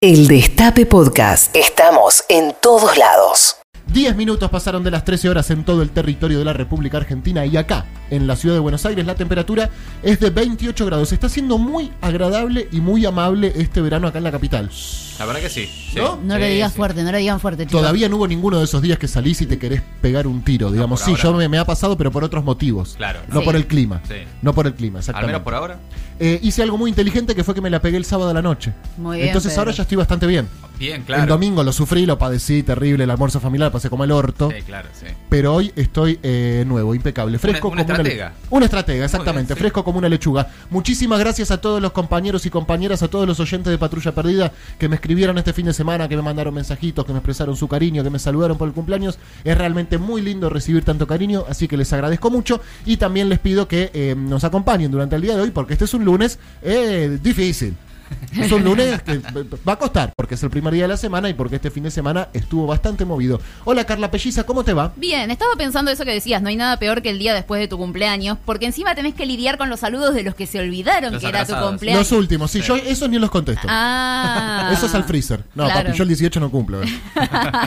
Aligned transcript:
El 0.00 0.28
Destape 0.28 0.86
Podcast. 0.86 1.56
Estamos 1.56 2.22
en 2.28 2.54
todos 2.62 2.96
lados. 2.96 3.56
10 3.92 4.14
minutos 4.14 4.48
pasaron 4.48 4.84
de 4.84 4.92
las 4.92 5.04
13 5.04 5.28
horas 5.28 5.50
en 5.50 5.64
todo 5.64 5.82
el 5.82 5.90
territorio 5.90 6.38
de 6.38 6.44
la 6.44 6.52
República 6.52 6.98
Argentina 6.98 7.44
y 7.46 7.56
acá, 7.56 7.84
en 8.10 8.28
la 8.28 8.36
ciudad 8.36 8.54
de 8.54 8.60
Buenos 8.60 8.86
Aires, 8.86 9.04
la 9.06 9.16
temperatura 9.16 9.70
es 10.04 10.20
de 10.20 10.30
28 10.30 10.86
grados. 10.86 11.10
Está 11.12 11.28
siendo 11.28 11.58
muy 11.58 11.90
agradable 12.00 12.68
y 12.70 12.80
muy 12.80 13.04
amable 13.06 13.52
este 13.56 13.80
verano 13.80 14.06
acá 14.06 14.18
en 14.18 14.24
la 14.24 14.30
capital. 14.30 14.70
La 15.18 15.24
verdad 15.26 15.40
que 15.40 15.48
sí. 15.48 15.66
sí. 15.66 15.96
¿No? 15.98 16.16
No 16.22 16.34
Sí, 16.34 16.40
le 16.42 16.50
digas 16.50 16.70
sí. 16.72 16.76
fuerte, 16.76 17.02
no 17.02 17.10
le 17.10 17.18
digan 17.18 17.40
fuerte, 17.40 17.66
chicos. 17.66 17.80
Todavía 17.80 18.08
no 18.08 18.18
hubo 18.18 18.28
ninguno 18.28 18.58
de 18.58 18.66
esos 18.66 18.80
días 18.82 18.98
que 19.00 19.08
salís 19.08 19.40
y 19.40 19.46
te 19.46 19.58
querés 19.58 19.82
pegar 20.00 20.28
un 20.28 20.42
tiro, 20.44 20.70
digamos. 20.70 21.00
por 21.00 21.06
sí, 21.06 21.10
ahora 21.12 21.22
yo 21.24 21.32
no. 21.32 21.38
me, 21.38 21.48
me 21.48 21.58
ha 21.58 21.64
pasado, 21.64 21.96
pero 21.98 22.12
por 22.12 22.22
otros 22.22 22.44
motivos. 22.44 22.94
Claro. 22.96 23.18
No 23.32 23.40
Sí. 23.40 23.44
por 23.46 23.56
el 23.56 23.66
clima. 23.66 24.00
Sí. 24.06 24.14
No 24.42 24.52
por 24.52 24.68
el 24.68 24.74
clima, 24.74 24.98
Al 24.98 25.00
exactamente. 25.00 25.26
menos 25.32 25.42
por 25.42 25.54
ahora. 25.56 25.80
Eh, 26.20 26.40
hice 26.42 26.62
algo 26.62 26.76
muy 26.76 26.90
inteligente 26.90 27.34
que 27.34 27.44
fue 27.44 27.54
que 27.54 27.60
me 27.60 27.70
la 27.70 27.80
pegué 27.80 27.96
el 27.96 28.04
sábado 28.04 28.30
a 28.30 28.34
la 28.34 28.42
noche. 28.42 28.72
Muy 28.96 29.18
bien, 29.18 29.28
Entonces 29.28 29.52
Pedro. 29.52 29.60
ahora 29.62 29.72
ya 29.72 29.82
estoy 29.82 29.96
bastante 29.96 30.26
bien. 30.26 30.48
Bien, 30.78 31.02
claro. 31.02 31.22
El 31.24 31.28
domingo 31.28 31.62
lo 31.64 31.72
sufrí, 31.72 32.06
lo 32.06 32.18
padecí, 32.18 32.62
terrible, 32.62 33.04
el 33.04 33.10
almuerzo 33.10 33.40
familiar, 33.40 33.72
pasé 33.72 33.90
como 33.90 34.04
el 34.04 34.12
orto. 34.12 34.50
Sí, 34.54 34.62
claro, 34.62 34.88
sí. 34.92 35.06
Pero 35.28 35.54
hoy 35.54 35.72
estoy 35.74 36.18
eh, 36.22 36.64
nuevo, 36.66 36.94
impecable, 36.94 37.38
fresco 37.38 37.68
Una- 37.68 37.82
una 37.82 37.84
como 37.84 37.96
estratega. 37.96 38.32
una 38.50 38.56
Una 38.58 38.64
estratega, 38.66 39.04
exactamente, 39.04 39.48
bien, 39.54 39.56
sí. 39.56 39.60
fresco 39.60 39.82
como 39.84 39.98
una 39.98 40.08
lechuga. 40.08 40.48
Muchísimas 40.70 41.18
gracias 41.18 41.50
a 41.50 41.60
todos 41.60 41.82
los 41.82 41.92
compañeros 41.92 42.46
y 42.46 42.50
compañeras, 42.50 43.02
a 43.02 43.08
todos 43.08 43.26
los 43.26 43.40
oyentes 43.40 43.70
de 43.70 43.78
Patrulla 43.78 44.12
Perdida 44.14 44.52
que 44.78 44.88
me 44.88 44.94
escribieron 44.96 45.36
este 45.38 45.52
fin 45.52 45.66
de 45.66 45.72
semana, 45.72 46.08
que 46.08 46.16
me 46.16 46.22
mandaron 46.22 46.54
mensajitos, 46.54 47.04
que 47.04 47.12
me 47.12 47.18
expresaron 47.18 47.56
su 47.56 47.66
cariño, 47.66 48.04
que 48.04 48.10
me 48.10 48.18
saludaron 48.18 48.56
por 48.56 48.68
el 48.68 48.74
cumpleaños. 48.74 49.18
Es 49.44 49.58
realmente 49.58 49.98
muy 49.98 50.22
lindo 50.22 50.48
recibir 50.48 50.84
tanto 50.84 51.06
cariño, 51.06 51.44
así 51.48 51.66
que 51.66 51.76
les 51.76 51.92
agradezco 51.92 52.30
mucho 52.30 52.60
y 52.86 52.96
también 52.98 53.28
les 53.28 53.40
pido 53.40 53.66
que 53.66 53.90
eh, 53.94 54.14
nos 54.16 54.44
acompañen 54.44 54.90
durante 54.92 55.16
el 55.16 55.22
día 55.22 55.34
de 55.34 55.42
hoy 55.42 55.50
porque 55.50 55.72
este 55.72 55.86
es 55.86 55.94
un 55.94 56.04
lunes 56.04 56.38
eh, 56.62 57.18
difícil. 57.22 57.74
Es 58.38 58.52
un 58.52 58.62
lunes 58.62 59.02
que 59.02 59.20
va 59.66 59.72
a 59.72 59.76
costar 59.76 60.12
porque 60.16 60.34
es 60.34 60.42
el 60.42 60.50
primer 60.50 60.72
día 60.72 60.82
de 60.84 60.88
la 60.88 60.96
semana 60.96 61.28
y 61.28 61.34
porque 61.34 61.56
este 61.56 61.70
fin 61.70 61.82
de 61.84 61.90
semana 61.90 62.28
estuvo 62.32 62.66
bastante 62.66 63.04
movido. 63.04 63.40
Hola 63.64 63.84
Carla 63.84 64.10
Pelliza, 64.10 64.44
¿cómo 64.44 64.64
te 64.64 64.74
va? 64.74 64.92
Bien, 64.96 65.30
estaba 65.30 65.54
pensando 65.56 65.90
eso 65.90 66.04
que 66.04 66.12
decías, 66.12 66.40
no 66.42 66.48
hay 66.48 66.56
nada 66.56 66.76
peor 66.78 67.02
que 67.02 67.10
el 67.10 67.18
día 67.18 67.34
después 67.34 67.60
de 67.60 67.68
tu 67.68 67.78
cumpleaños, 67.78 68.38
porque 68.44 68.66
encima 68.66 68.94
tenés 68.94 69.14
que 69.14 69.26
lidiar 69.26 69.56
con 69.58 69.70
los 69.70 69.80
saludos 69.80 70.14
de 70.14 70.22
los 70.22 70.34
que 70.34 70.46
se 70.46 70.60
olvidaron 70.60 71.14
Los 71.14 71.22
que 71.22 71.28
era 71.28 71.44
tu 71.46 71.54
cumpleaños. 71.54 72.10
Los 72.10 72.18
últimos, 72.18 72.50
sí, 72.50 72.60
yo 72.60 72.76
esos 72.76 73.08
ni 73.08 73.18
los 73.18 73.30
contesto. 73.30 73.66
Ah. 73.70 74.70
Eso 74.72 74.86
es 74.86 74.94
al 74.94 75.04
freezer. 75.04 75.44
No, 75.54 75.64
Claro. 75.64 75.86
papi, 75.86 75.96
yo 75.96 76.02
el 76.02 76.08
18 76.08 76.40
no 76.40 76.50
cumplo. 76.50 76.82
eh. 76.82 76.86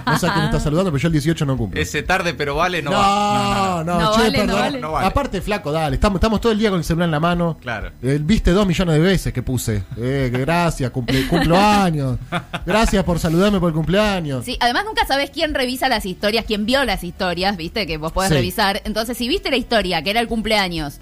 No 0.05 0.17
sé 0.19 0.27
a 0.27 0.33
quién 0.33 0.45
está 0.45 0.59
saludando, 0.59 0.91
pero 0.91 1.01
yo 1.01 1.07
el 1.07 1.13
18 1.13 1.45
no 1.45 1.57
cumplo. 1.57 1.79
Ese 1.81 2.03
tarde 2.03 2.33
pero 2.33 2.55
vale 2.55 2.81
no, 2.81 2.91
no, 2.91 2.97
va. 2.97 3.83
no, 3.85 3.99
No 3.99 4.11
che, 4.13 4.21
vale, 4.21 4.31
no 4.31 4.37
perdón. 4.45 4.59
vale. 4.59 4.79
No 4.79 4.91
vale. 4.91 5.07
Aparte, 5.07 5.41
flaco, 5.41 5.71
dale, 5.71 5.95
estamos, 5.95 6.17
estamos 6.17 6.39
todo 6.41 6.51
el 6.51 6.59
día 6.59 6.69
con 6.69 6.79
el 6.79 6.85
celular 6.85 7.05
en 7.07 7.11
la 7.11 7.19
mano. 7.19 7.57
Claro. 7.61 7.91
Eh, 8.01 8.19
Viste 8.21 8.51
dos 8.51 8.65
millones 8.67 8.95
de 8.95 9.01
veces 9.01 9.33
que 9.33 9.41
puse. 9.43 9.83
Eh, 9.97 10.29
que 10.31 10.39
gracias, 10.39 10.89
cumple, 10.91 11.27
cumplo 11.27 11.57
años. 11.57 12.17
Gracias 12.65 13.03
por 13.03 13.19
saludarme 13.19 13.59
por 13.59 13.69
el 13.69 13.75
cumpleaños. 13.75 14.45
Sí, 14.45 14.57
además 14.59 14.85
nunca 14.85 15.05
sabes 15.05 15.29
quién 15.29 15.53
revisa 15.53 15.89
las 15.89 16.05
historias, 16.05 16.45
quién 16.45 16.65
vio 16.65 16.83
las 16.85 17.03
historias, 17.03 17.57
viste, 17.57 17.85
que 17.87 17.97
vos 17.97 18.11
podés 18.11 18.29
Sí. 18.29 18.35
revisar. 18.35 18.81
Entonces, 18.85 19.17
si 19.17 19.27
viste 19.27 19.49
la 19.51 19.57
historia, 19.57 20.01
que 20.01 20.09
era 20.11 20.19
el 20.19 20.27
cumpleaños, 20.27 20.99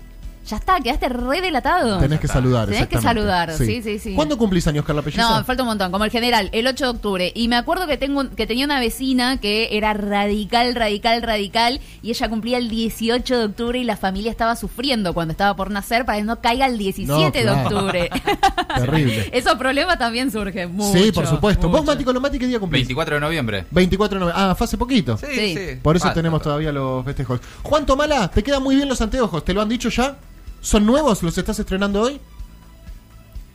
ya 0.50 0.58
está, 0.58 0.80
quedaste 0.80 1.10
re 1.10 1.42
delatado. 1.42 2.00
Tenés 2.00 2.20
que 2.20 2.28
saludar, 2.28 2.68
Tenés 2.70 2.88
que 2.88 3.00
saludar, 3.02 3.54
sí, 3.54 3.82
sí, 3.82 4.00
sí. 4.00 4.14
¿Cuándo 4.16 4.38
cumplís 4.38 4.66
años, 4.68 4.86
Carla 4.86 5.02
Pelliza? 5.02 5.22
No, 5.22 5.44
falta 5.46 5.64
un 5.64 5.70
montón, 5.70 5.92
como 5.92 6.06
el 6.06 6.12
general, 6.12 6.50
el 6.52 6.68
8 6.68 6.86
de 6.86 6.90
octubre. 6.92 7.32
Y 7.36 7.48
me 7.48 7.56
acuerdo 7.56 7.88
que 7.88 7.98
tengo 7.98 8.20
un- 8.22 8.30
que 8.30 8.48
tenía 8.48 8.66
una 8.66 8.80
vecina 8.80 9.38
que 9.38 9.70
era 9.78 9.94
radical, 9.94 10.76
radical, 10.76 11.22
radical, 11.22 11.80
y 12.02 12.10
ella 12.10 12.30
cumplía 12.30 12.58
el 12.58 12.70
18 12.70 13.38
de 13.38 13.46
octubre 13.46 13.80
y 13.80 13.84
la 13.84 13.98
familia 13.98 14.32
estaba 14.32 14.56
sufriendo 14.56 15.14
cuando 15.14 15.32
estaba 15.32 15.56
por 15.56 15.72
nacer 15.72 16.06
para 16.06 16.18
que 16.18 16.24
no 16.24 16.40
caiga 16.42 16.66
el 16.66 16.78
17 16.78 17.44
No, 17.46 17.56
de 17.56 17.62
octubre. 17.62 18.10
Terrible. 18.76 19.30
Esos 19.34 19.56
problemas 19.56 19.98
también 19.98 20.32
surgen 20.32 20.72
mucho. 20.76 20.98
sí, 20.98 21.12
por 21.12 21.28
supuesto. 21.28 21.68
¿Vos, 21.70 21.82
mucho. 21.82 21.92
Mati 21.94 22.04
Colomati, 22.04 22.40
qué 22.40 22.48
día 22.48 22.60
cumplís? 22.60 22.82
24 22.82 23.16
de 23.16 23.22
noviembre. 23.22 23.66
24 23.72 24.16
de 24.16 24.20
noviembre. 24.26 24.44
Ah, 24.50 24.56
fue 24.56 24.66
hace 24.66 24.78
poquito. 24.78 25.18
Sí, 25.18 25.26
Sí. 25.34 25.56
sí. 25.56 25.76
Por 25.82 25.96
eso 25.96 26.04
Falta, 26.06 26.16
tenemos 26.16 26.42
todavía 26.42 26.72
los 26.72 27.04
festejos. 27.06 27.40
Juan 27.64 27.86
Tomala, 27.86 28.30
te 28.30 28.44
quedan 28.44 28.64
muy 28.64 28.76
bien 28.76 28.88
los 28.88 29.02
anteojos. 29.02 29.44
¿Te 29.46 29.54
lo 29.54 29.62
han 29.62 29.70
dicho 29.70 29.90
ya? 29.90 30.16
¿Son 30.62 30.86
nuevos? 30.86 31.24
¿Los 31.24 31.38
estás 31.38 31.60
estrenando 31.60 32.02
hoy? 32.02 32.20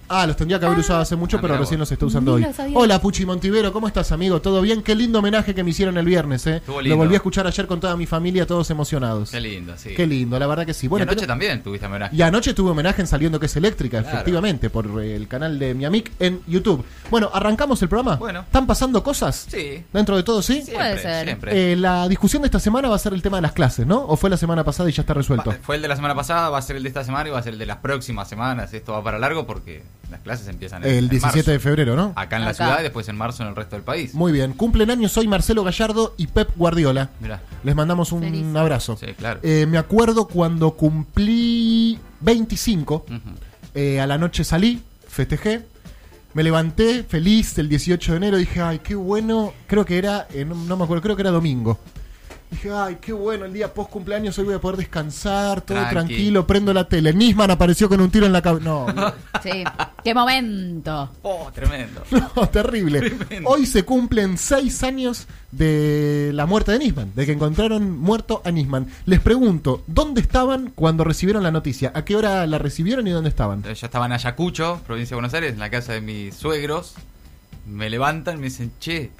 Ah, 0.09 0.27
los 0.27 0.37
tendría 0.37 0.61
que 0.61 0.67
haber 0.67 0.79
usado 0.79 1.01
hace 1.01 1.17
mucho, 1.17 1.39
Ah, 1.39 1.41
pero 1.41 1.57
recién 1.57 1.79
vos. 1.79 1.89
los 1.89 1.93
está 1.93 2.07
usando 2.07 2.35
hoy. 2.35 2.47
Hola, 2.75 3.01
Puchi 3.01 3.25
Montivero, 3.25 3.73
¿cómo 3.73 3.89
estás, 3.89 4.13
amigo? 4.13 4.41
¿Todo 4.41 4.61
bien? 4.61 4.83
Qué 4.83 4.95
lindo 4.95 5.19
homenaje 5.21 5.55
que 5.55 5.65
me 5.65 5.71
hicieron 5.71 5.97
el 5.97 6.05
viernes, 6.05 6.47
¿eh? 6.47 6.57
Estuvo 6.57 6.77
Lo 6.77 6.83
lindo. 6.83 6.97
volví 6.99 7.15
a 7.15 7.17
escuchar 7.17 7.47
ayer 7.47 7.67
con 7.67 7.81
toda 7.81 7.97
mi 7.97 8.07
familia, 8.07 8.47
todos 8.47 8.71
emocionados. 8.71 9.31
Qué 9.31 9.41
lindo, 9.41 9.75
sí. 9.77 9.91
Qué 9.97 10.07
lindo, 10.07 10.39
la 10.39 10.47
verdad 10.47 10.67
que 10.67 10.75
sí. 10.75 10.87
y 10.87 10.89
Bueno, 10.89 11.05
anoche 11.05 11.17
pero- 11.21 11.27
también 11.29 11.63
tuviste 11.63 11.87
homenaje. 11.87 12.15
y 12.15 12.23
anoche 12.23 12.53
tuve 12.55 12.71
homenaje 12.71 13.01
en 13.01 13.07
Saliendo 13.09 13.41
que 13.41 13.47
es 13.47 13.57
eléctrica, 13.57 14.01
Claro. 14.03 14.17
efectivamente, 14.19 14.69
por 14.71 14.87
eh, 15.03 15.17
el 15.17 15.27
canal 15.27 15.59
de 15.59 15.75
mi 15.75 15.85
amic 15.85 16.13
en 16.21 16.41
YouTube. 16.47 16.85
Bueno, 17.11 17.31
¿arrancamos 17.33 17.81
el 17.83 17.89
programa? 17.89 18.17
Bueno. 18.17 18.41
¿Están 18.41 18.67
pasando 18.67 19.03
cosas? 19.03 19.47
Sí. 19.51 19.85
Dentro 19.93 20.17
de 20.17 20.23
todo, 20.23 20.43
¿sí? 20.43 20.55
Siempre, 20.63 20.75
Puede 20.75 20.99
ser. 20.99 21.25
siempre. 21.25 21.73
Eh, 21.73 21.77
la 21.77 22.09
discusión 22.09 22.43
de 22.43 22.47
esta 22.49 22.61
semana 22.61 22.89
va 22.89 22.97
a 22.97 22.99
ser 22.99 23.15
el 23.15 23.23
tema 23.23 23.39
de 23.39 23.43
las 23.43 23.53
clases, 23.53 23.87
¿no? 23.87 24.05
¿O 24.05 24.17
fue 24.17 24.29
la 24.31 24.37
semana 24.37 24.65
pasada 24.65 24.89
y 24.91 24.93
ya 24.93 25.01
está 25.03 25.15
resuelto? 25.15 25.51
Va- 25.51 25.57
Fue 25.63 25.77
el 25.77 25.83
de 25.83 25.89
la 25.89 25.97
semana 25.97 26.15
pasada, 26.15 26.51
va 26.51 26.59
a 26.59 26.63
ser 26.63 26.77
el 26.77 26.83
de 26.83 26.89
esta 26.89 27.05
semana 27.05 27.29
y 27.29 27.33
va 27.33 27.39
a 27.39 27.43
ser 27.43 27.55
el 27.55 27.59
de 27.59 27.67
las 27.67 27.79
próximas 27.79 28.29
semanas. 28.29 28.73
Esto 28.75 28.93
va 28.93 29.03
para 29.03 29.19
largo 29.19 29.47
porque 29.47 29.83
las 30.15 30.23
clases 30.23 30.49
empiezan 30.49 30.85
en, 30.85 30.91
El 30.91 31.05
en 31.05 31.11
17 31.11 31.37
marzo. 31.39 31.51
de 31.51 31.59
febrero, 31.59 31.97
¿no? 31.97 32.13
Acá 32.17 32.37
en 32.37 32.45
la 32.45 32.55
ciudad 32.55 32.81
y 32.81 32.83
después 32.85 33.09
en 33.09 33.17
marzo 33.17 33.43
en 33.43 33.49
el 33.49 33.57
resto 33.57 33.75
del 33.77 33.85
país. 33.85 34.15
Muy 34.15 34.31
bien. 34.33 34.53
Cumplen 34.53 34.91
años 34.91 35.17
hoy 35.17 35.27
Marcelo 35.29 35.65
Gallardo 35.65 36.15
y 36.17 36.29
Pep 36.29 36.51
Guardiola. 36.57 37.11
Mirá. 37.21 37.41
Les 37.65 37.75
mandamos 37.75 38.13
un 38.13 38.21
Feliz. 38.23 38.55
abrazo. 38.57 38.97
Sí, 38.97 39.07
claro. 39.19 39.41
Eh, 39.43 39.67
me 39.67 39.77
acuerdo 39.79 40.29
cuando 40.29 40.73
cumplí 40.77 41.99
25, 42.21 43.05
Ujú. 43.09 43.19
eh, 43.75 44.01
a 44.01 44.07
la 44.07 44.19
noche 44.19 44.45
salí, 44.45 44.83
festejé. 45.09 45.67
Me 46.35 46.43
levanté 46.43 47.05
feliz 47.05 47.57
el 47.59 47.69
18 47.69 48.13
de 48.13 48.17
enero. 48.17 48.37
Dije, 48.37 48.61
ay, 48.61 48.81
qué 48.81 48.95
bueno. 48.95 49.53
Creo 49.67 49.85
que 49.85 49.99
era, 49.99 50.27
eh, 50.33 50.45
no, 50.45 50.55
no 50.55 50.77
me 50.77 50.85
acuerdo, 50.85 51.03
creo 51.03 51.17
que 51.17 51.23
era 51.23 51.31
domingo. 51.31 51.79
Dije, 52.55 52.71
ay, 52.71 52.99
qué 53.01 53.13
bueno, 53.13 53.47
el 53.47 53.53
día 53.53 53.75
post 53.75 53.91
cumpleaños 53.91 54.39
hoy 54.39 54.45
voy 54.45 54.55
a 54.55 54.61
poder 54.61 54.77
descansar, 54.77 55.61
todo 55.61 55.77
Tranqui. 55.77 55.93
tranquilo, 55.93 56.47
prendo 56.47 56.73
la 56.73 56.87
tele. 56.89 57.13
Nisman 57.13 57.51
apareció 57.51 57.89
con 57.89 58.01
un 58.01 58.13
tiro 58.13 58.27
en 58.27 58.33
la 58.33 58.43
cabeza. 58.43 58.65
No, 58.65 58.87
Sí. 59.43 59.65
¡Qué 60.05 60.15
momento! 60.15 61.11
Oh, 61.23 61.51
tremendo. 61.53 62.05
no, 62.37 62.49
terrible. 62.49 63.11
Tremendo. 63.11 63.51
Hoy 63.51 63.67
se 63.67 63.85
cumplen 63.85 64.39
seis 64.39 64.85
años 64.85 65.27
de 65.51 66.31
la 66.33 66.47
muerte 66.47 66.71
de 66.71 66.79
Nisman, 66.79 67.13
de 67.17 67.27
que 67.27 67.33
encontraron 67.33 67.99
muerto 67.99 68.41
a 68.45 68.53
Nisman. 68.53 68.87
Les 69.05 69.19
pregunto, 69.19 69.83
¿dónde 69.89 70.21
estaban 70.21 70.71
cuando 70.77 71.03
recibieron 71.03 71.43
la 71.43 71.51
noticia? 71.51 71.91
¿A 71.93 72.05
qué 72.05 72.15
hora 72.15 72.47
la 72.47 72.59
recibieron 72.59 73.05
y 73.09 73.11
dónde 73.11 73.31
estaban? 73.31 73.65
Yo 73.65 73.71
estaba 73.73 74.07
en 74.07 74.13
Ayacucho, 74.13 74.81
provincia 74.87 75.15
de 75.15 75.17
Buenos 75.17 75.35
Aires, 75.35 75.55
en 75.55 75.59
la 75.59 75.71
casa 75.71 75.93
de 75.93 76.01
mis 76.01 76.37
suegros. 76.37 76.95
Me 77.67 77.91
levantan 77.91 78.37
y 78.37 78.39
me 78.39 78.45
dicen, 78.45 78.71
che, 78.79 79.11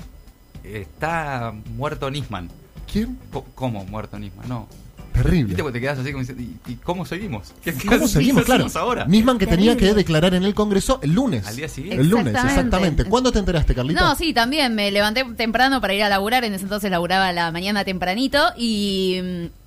está 0.63 1.53
muerto 1.77 2.09
Nisman. 2.13 2.49
¿Quién? 2.95 3.19
¿Cómo 3.57 3.85
muerto 3.85 4.17
Nisman? 4.21 4.49
No. 4.49 4.69
Terrible. 5.15 5.45
¿Viste? 5.47 5.63
Porque 5.63 5.79
te 5.79 5.81
quedas 5.81 5.99
así 6.01 6.11
como 6.13 6.21
diciendo, 6.21 6.43
¿y, 6.43 6.73
y 6.73 6.75
cómo 6.77 7.07
seguimos? 7.07 7.53
¿Qué, 7.63 7.73
qué 7.73 7.87
¿Cómo 7.89 8.09
seguimos? 8.09 8.45
Claro. 8.45 8.67
ahora? 8.75 9.07
Nisman 9.07 9.39
que 9.39 9.47
tenía 9.47 9.77
que 9.77 9.95
declarar 9.95 10.35
en 10.35 10.43
el 10.43 10.55
Congreso 10.55 10.99
el 11.03 11.13
lunes. 11.15 11.47
Al 11.47 11.57
día 11.57 11.69
siguiente. 11.69 12.03
El 12.03 12.09
lunes, 12.11 12.35
Exactamente. 12.35 12.61
exactamente. 12.61 13.05
¿Cuándo 13.07 13.33
te 13.33 13.39
enteraste, 13.39 13.75
Carlita? 13.75 14.01
No, 14.01 14.15
sí, 14.17 14.35
también 14.35 14.75
me 14.75 14.91
levanté 14.91 15.25
temprano 15.37 15.81
para 15.81 15.95
ir 15.95 16.03
a 16.03 16.09
laburar, 16.09 16.45
en 16.45 16.53
ese 16.55 16.65
entonces 16.65 16.91
laburaba 16.91 17.29
a 17.29 17.33
la 17.33 17.51
mañana 17.53 17.85
tempranito 17.85 18.39
y 18.57 19.21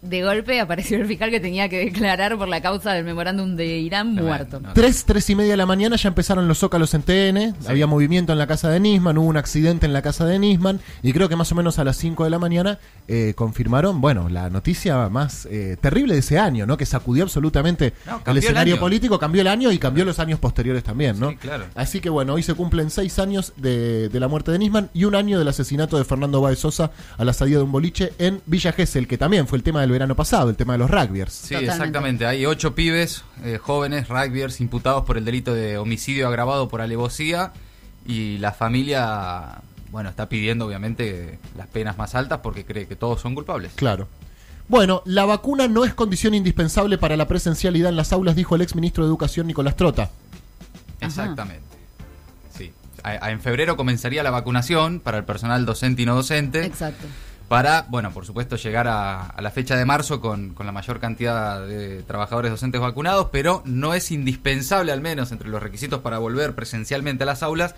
mm, 0.03 0.07
de 0.09 0.23
golpe 0.23 0.59
apareció 0.59 0.97
el 0.97 1.07
fiscal 1.07 1.29
que 1.29 1.39
tenía 1.39 1.69
que 1.69 1.77
declarar 1.85 2.37
por 2.37 2.47
la 2.47 2.61
causa 2.61 2.93
del 2.93 3.05
memorándum 3.05 3.55
de 3.55 3.79
Irán 3.79 4.15
muerto. 4.15 4.59
no. 4.59 4.73
Tres, 4.73 5.05
tres 5.05 5.29
y 5.29 5.35
media 5.35 5.51
de 5.51 5.57
la 5.57 5.65
mañana 5.65 5.95
ya 5.95 6.09
empezaron 6.09 6.47
los 6.47 6.57
zócalos 6.59 6.93
en 6.93 7.03
TN, 7.03 7.55
había 7.69 7.87
movimiento 7.87 8.33
en 8.33 8.39
la 8.39 8.47
casa 8.47 8.69
de 8.69 8.79
Nisman, 8.79 9.17
hubo 9.17 9.27
un 9.27 9.37
accidente 9.37 9.85
en 9.85 9.93
la 9.93 10.01
casa 10.01 10.25
de 10.25 10.39
Nisman 10.39 10.79
y 11.03 11.13
creo 11.13 11.29
que 11.29 11.35
más 11.35 11.51
o 11.51 11.55
menos 11.55 11.79
a 11.79 11.83
las 11.83 11.97
5 11.97 12.23
de 12.25 12.29
la 12.29 12.39
mañana 12.39 12.79
eh, 13.07 13.33
confirmaron, 13.35 14.01
bueno, 14.01 14.27
la 14.29 14.49
noticia 14.49 15.07
más 15.09 15.36
eh, 15.45 15.77
terrible 15.79 16.13
de 16.13 16.19
ese 16.21 16.39
año, 16.39 16.65
¿no? 16.65 16.77
Que 16.77 16.85
sacudió 16.85 17.23
absolutamente 17.23 17.93
No, 18.05 18.21
el 18.25 18.37
escenario 18.37 18.79
político, 18.79 19.19
cambió 19.19 19.41
el 19.41 19.47
año 19.47 19.71
y 19.71 19.77
cambió 19.77 20.03
los 20.05 20.19
años 20.19 20.39
posteriores 20.39 20.83
también, 20.83 21.19
¿no? 21.19 21.29
Sí, 21.31 21.37
claro. 21.37 21.65
Así 21.75 21.99
que 21.99 22.09
bueno, 22.09 22.33
hoy 22.33 22.43
se 22.43 22.53
cumplen 22.53 22.89
seis 22.89 23.19
años 23.19 23.53
de, 23.57 24.09
de 24.09 24.19
la 24.19 24.27
muerte 24.27 24.51
de 24.51 24.59
Nisman 24.59 24.89
y 24.93 25.03
un 25.05 25.15
año 25.15 25.37
del 25.39 25.47
asesinato 25.47 25.97
de 25.97 26.05
Fernando 26.05 26.41
Báez 26.41 26.59
Sosa 26.59 26.91
a 27.17 27.23
la 27.25 27.33
salida 27.33 27.57
de 27.57 27.63
un 27.63 27.71
boliche 27.71 28.13
en 28.17 28.41
Villa 28.45 28.71
Gesell, 28.71 29.07
que 29.07 29.17
también 29.17 29.47
fue 29.47 29.57
el 29.57 29.63
tema 29.63 29.81
del 29.81 29.91
verano 29.91 30.15
pasado, 30.15 30.49
el 30.49 30.55
tema 30.55 30.73
de 30.73 30.79
los 30.79 30.89
rugbyers. 30.89 31.33
Sí, 31.33 31.49
Totalmente. 31.49 31.73
exactamente. 31.75 32.25
Hay 32.25 32.45
ocho 32.45 32.73
pibes 32.75 33.23
eh, 33.43 33.57
jóvenes, 33.61 34.07
rugbyers, 34.09 34.59
imputados 34.61 35.03
por 35.05 35.17
el 35.17 35.25
delito 35.25 35.53
de 35.53 35.77
homicidio 35.77 36.27
agravado 36.27 36.67
por 36.67 36.81
alevosía 36.81 37.51
y 38.05 38.37
la 38.37 38.53
familia, 38.53 39.61
bueno, 39.91 40.09
está 40.09 40.29
pidiendo 40.29 40.65
obviamente 40.65 41.39
las 41.57 41.67
penas 41.67 41.97
más 41.97 42.15
altas 42.15 42.39
porque 42.41 42.65
cree 42.65 42.87
que 42.87 42.95
todos 42.95 43.19
son 43.21 43.35
culpables. 43.35 43.73
Claro. 43.75 44.07
Bueno, 44.67 45.01
la 45.05 45.25
vacuna 45.25 45.67
no 45.67 45.85
es 45.85 45.93
condición 45.93 46.33
indispensable 46.33 46.97
para 46.97 47.15
la 47.15 47.27
presencialidad 47.27 47.89
en 47.89 47.95
las 47.95 48.11
aulas, 48.11 48.35
dijo 48.35 48.55
el 48.55 48.61
ex 48.61 48.75
ministro 48.75 49.03
de 49.03 49.09
Educación 49.09 49.47
Nicolás 49.47 49.75
Trota. 49.75 50.09
Exactamente. 50.99 51.63
Sí. 52.55 52.71
A- 53.03 53.25
a- 53.27 53.31
en 53.31 53.39
febrero 53.39 53.77
comenzaría 53.77 54.23
la 54.23 54.31
vacunación 54.31 54.99
para 54.99 55.17
el 55.19 55.23
personal 55.23 55.65
docente 55.65 56.01
y 56.01 56.05
no 56.05 56.15
docente. 56.15 56.65
Exacto. 56.65 57.05
para, 57.47 57.85
bueno, 57.87 58.11
por 58.11 58.25
supuesto, 58.25 58.57
llegar 58.57 58.89
a, 58.89 59.21
a 59.27 59.41
la 59.41 59.51
fecha 59.51 59.77
de 59.77 59.85
marzo 59.85 60.19
con, 60.19 60.49
con 60.53 60.65
la 60.65 60.73
mayor 60.73 60.99
cantidad 60.99 61.65
de 61.65 62.03
trabajadores 62.03 62.51
docentes 62.51 62.81
vacunados, 62.81 63.29
pero 63.31 63.61
no 63.63 63.93
es 63.93 64.11
indispensable, 64.11 64.91
al 64.91 64.99
menos 64.99 65.31
entre 65.31 65.47
los 65.47 65.63
requisitos 65.63 66.01
para 66.01 66.17
volver 66.17 66.55
presencialmente 66.55 67.23
a 67.23 67.25
las 67.25 67.43
aulas, 67.43 67.73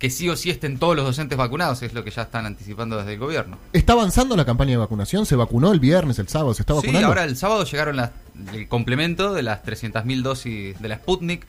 que 0.00 0.10
sí 0.10 0.28
o 0.28 0.36
sí 0.36 0.50
estén 0.50 0.78
todos 0.78 0.96
los 0.96 1.04
docentes 1.04 1.38
vacunados, 1.38 1.82
es 1.82 1.92
lo 1.92 2.02
que 2.02 2.10
ya 2.10 2.22
están 2.22 2.46
anticipando 2.46 2.96
desde 2.96 3.12
el 3.12 3.18
gobierno. 3.20 3.58
¿Está 3.72 3.92
avanzando 3.92 4.34
la 4.36 4.44
campaña 4.44 4.72
de 4.72 4.76
vacunación? 4.78 5.26
¿Se 5.26 5.36
vacunó 5.36 5.70
el 5.72 5.78
viernes, 5.78 6.18
el 6.18 6.26
sábado? 6.26 6.54
¿Se 6.54 6.62
está 6.62 6.72
Sí, 6.74 6.78
vacunando? 6.86 7.06
ahora 7.08 7.24
el 7.24 7.36
sábado 7.36 7.64
llegaron 7.64 7.96
las- 7.96 8.10
el 8.54 8.66
complemento 8.66 9.32
de 9.34 9.42
las 9.42 9.62
300.000 9.62 10.22
dosis 10.22 10.80
de 10.80 10.88
la 10.88 10.96
Sputnik. 10.96 11.46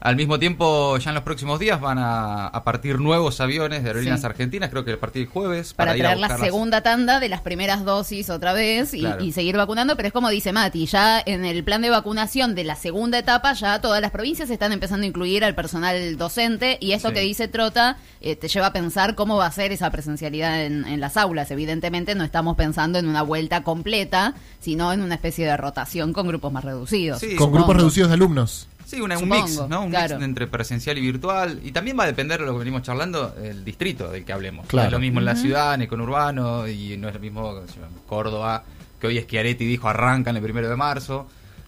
Al 0.00 0.16
mismo 0.16 0.38
tiempo, 0.38 0.98
ya 0.98 1.10
en 1.10 1.14
los 1.14 1.24
próximos 1.24 1.58
días 1.58 1.80
van 1.80 1.96
a, 1.98 2.46
a 2.48 2.62
partir 2.64 3.00
nuevos 3.00 3.40
aviones 3.40 3.82
de 3.82 3.88
aerolíneas 3.88 4.20
Sí. 4.20 4.26
argentinas, 4.26 4.68
creo 4.68 4.84
que 4.84 4.92
a 4.92 5.00
partir 5.00 5.22
del 5.22 5.32
jueves. 5.32 5.72
para, 5.72 5.96
ir 5.96 6.02
a 6.02 6.08
traer 6.08 6.18
la 6.18 6.26
buscar 6.26 6.40
las- 6.40 6.46
segunda 6.48 6.80
tanda 6.82 7.20
de 7.20 7.28
las 7.30 7.40
primeras 7.40 7.84
dosis 7.86 8.28
otra 8.28 8.52
vez 8.52 8.92
y, 8.92 9.00
Claro. 9.00 9.24
y 9.24 9.32
seguir 9.32 9.56
vacunando, 9.56 9.96
pero 9.96 10.08
es 10.08 10.12
como 10.12 10.28
dice 10.28 10.52
Mati, 10.52 10.84
ya 10.86 11.22
en 11.24 11.46
el 11.46 11.64
plan 11.64 11.80
de 11.80 11.88
vacunación 11.88 12.54
de 12.54 12.64
la 12.64 12.76
segunda 12.76 13.18
etapa 13.18 13.54
ya 13.54 13.80
todas 13.80 14.02
las 14.02 14.10
provincias 14.10 14.50
están 14.50 14.72
empezando 14.72 15.04
a 15.04 15.08
incluir 15.08 15.42
al 15.42 15.54
personal 15.54 16.18
docente 16.18 16.76
y 16.82 16.92
esto 16.92 17.08
Sí. 17.08 17.14
que 17.14 17.20
dice 17.20 17.48
Trota 17.48 17.96
eh, 18.20 18.36
te 18.36 18.48
lleva 18.48 18.66
a 18.66 18.72
pensar 18.74 19.14
cómo 19.14 19.36
va 19.36 19.46
a 19.46 19.52
ser 19.52 19.72
esa 19.72 19.90
presencialidad 19.90 20.64
en, 20.66 20.84
en 20.84 21.00
las 21.00 21.16
aulas. 21.16 21.50
Evidentemente 21.50 22.14
no 22.14 22.24
estamos 22.24 22.56
pensando 22.56 22.98
en 22.98 23.06
una 23.08 23.22
vuelta 23.22 23.62
completa, 23.62 24.34
sino 24.60 24.92
en 24.92 25.00
una 25.00 25.14
especie 25.14 25.46
de 25.46 25.56
rotación 25.56 26.12
con 26.12 26.26
grupos 26.28 26.52
más 26.52 26.64
reducidos. 26.64 27.20
Sí, 27.20 27.28
Con 27.36 27.46
supongo. 27.46 27.56
grupos 27.58 27.76
reducidos 27.76 28.08
de 28.10 28.14
alumnos. 28.14 28.68
Sí, 28.84 29.00
una- 29.00 29.18
un 29.18 29.28
mix, 29.28 29.60
¿no? 29.68 29.82
Un 29.84 29.90
claro. 29.90 30.16
mix 30.16 30.24
entre 30.24 30.46
presencial 30.46 30.98
y 30.98 31.00
virtual. 31.00 31.60
Y 31.64 31.72
también 31.72 31.98
va 31.98 32.04
a 32.04 32.06
depender 32.06 32.40
de 32.40 32.46
lo 32.46 32.52
que 32.52 32.58
venimos 32.60 32.82
charlando, 32.82 33.34
el 33.42 33.64
distrito 33.64 34.10
del 34.10 34.24
que 34.24 34.32
hablemos. 34.32 34.66
Claro. 34.66 34.84
No 34.84 34.88
es 34.88 34.92
lo 34.92 35.00
mismo 35.00 35.18
en 35.20 35.24
la 35.26 35.36
ciudad, 35.36 35.74
en 35.74 35.82
el 35.82 35.88
conurbano, 35.88 36.68
y 36.68 36.96
no 36.96 37.08
es 37.08 37.14
lo 37.14 37.20
mismo 37.20 37.58
en 37.58 37.98
Córdoba, 38.06 38.62
que 39.00 39.06
hoy 39.06 39.20
Schiaretti 39.20 39.64
dijo 39.64 39.88
arrancan 39.88 40.36
el 40.36 40.42
primero 40.42 40.68
de 40.68 40.76
marzo. 40.76 41.26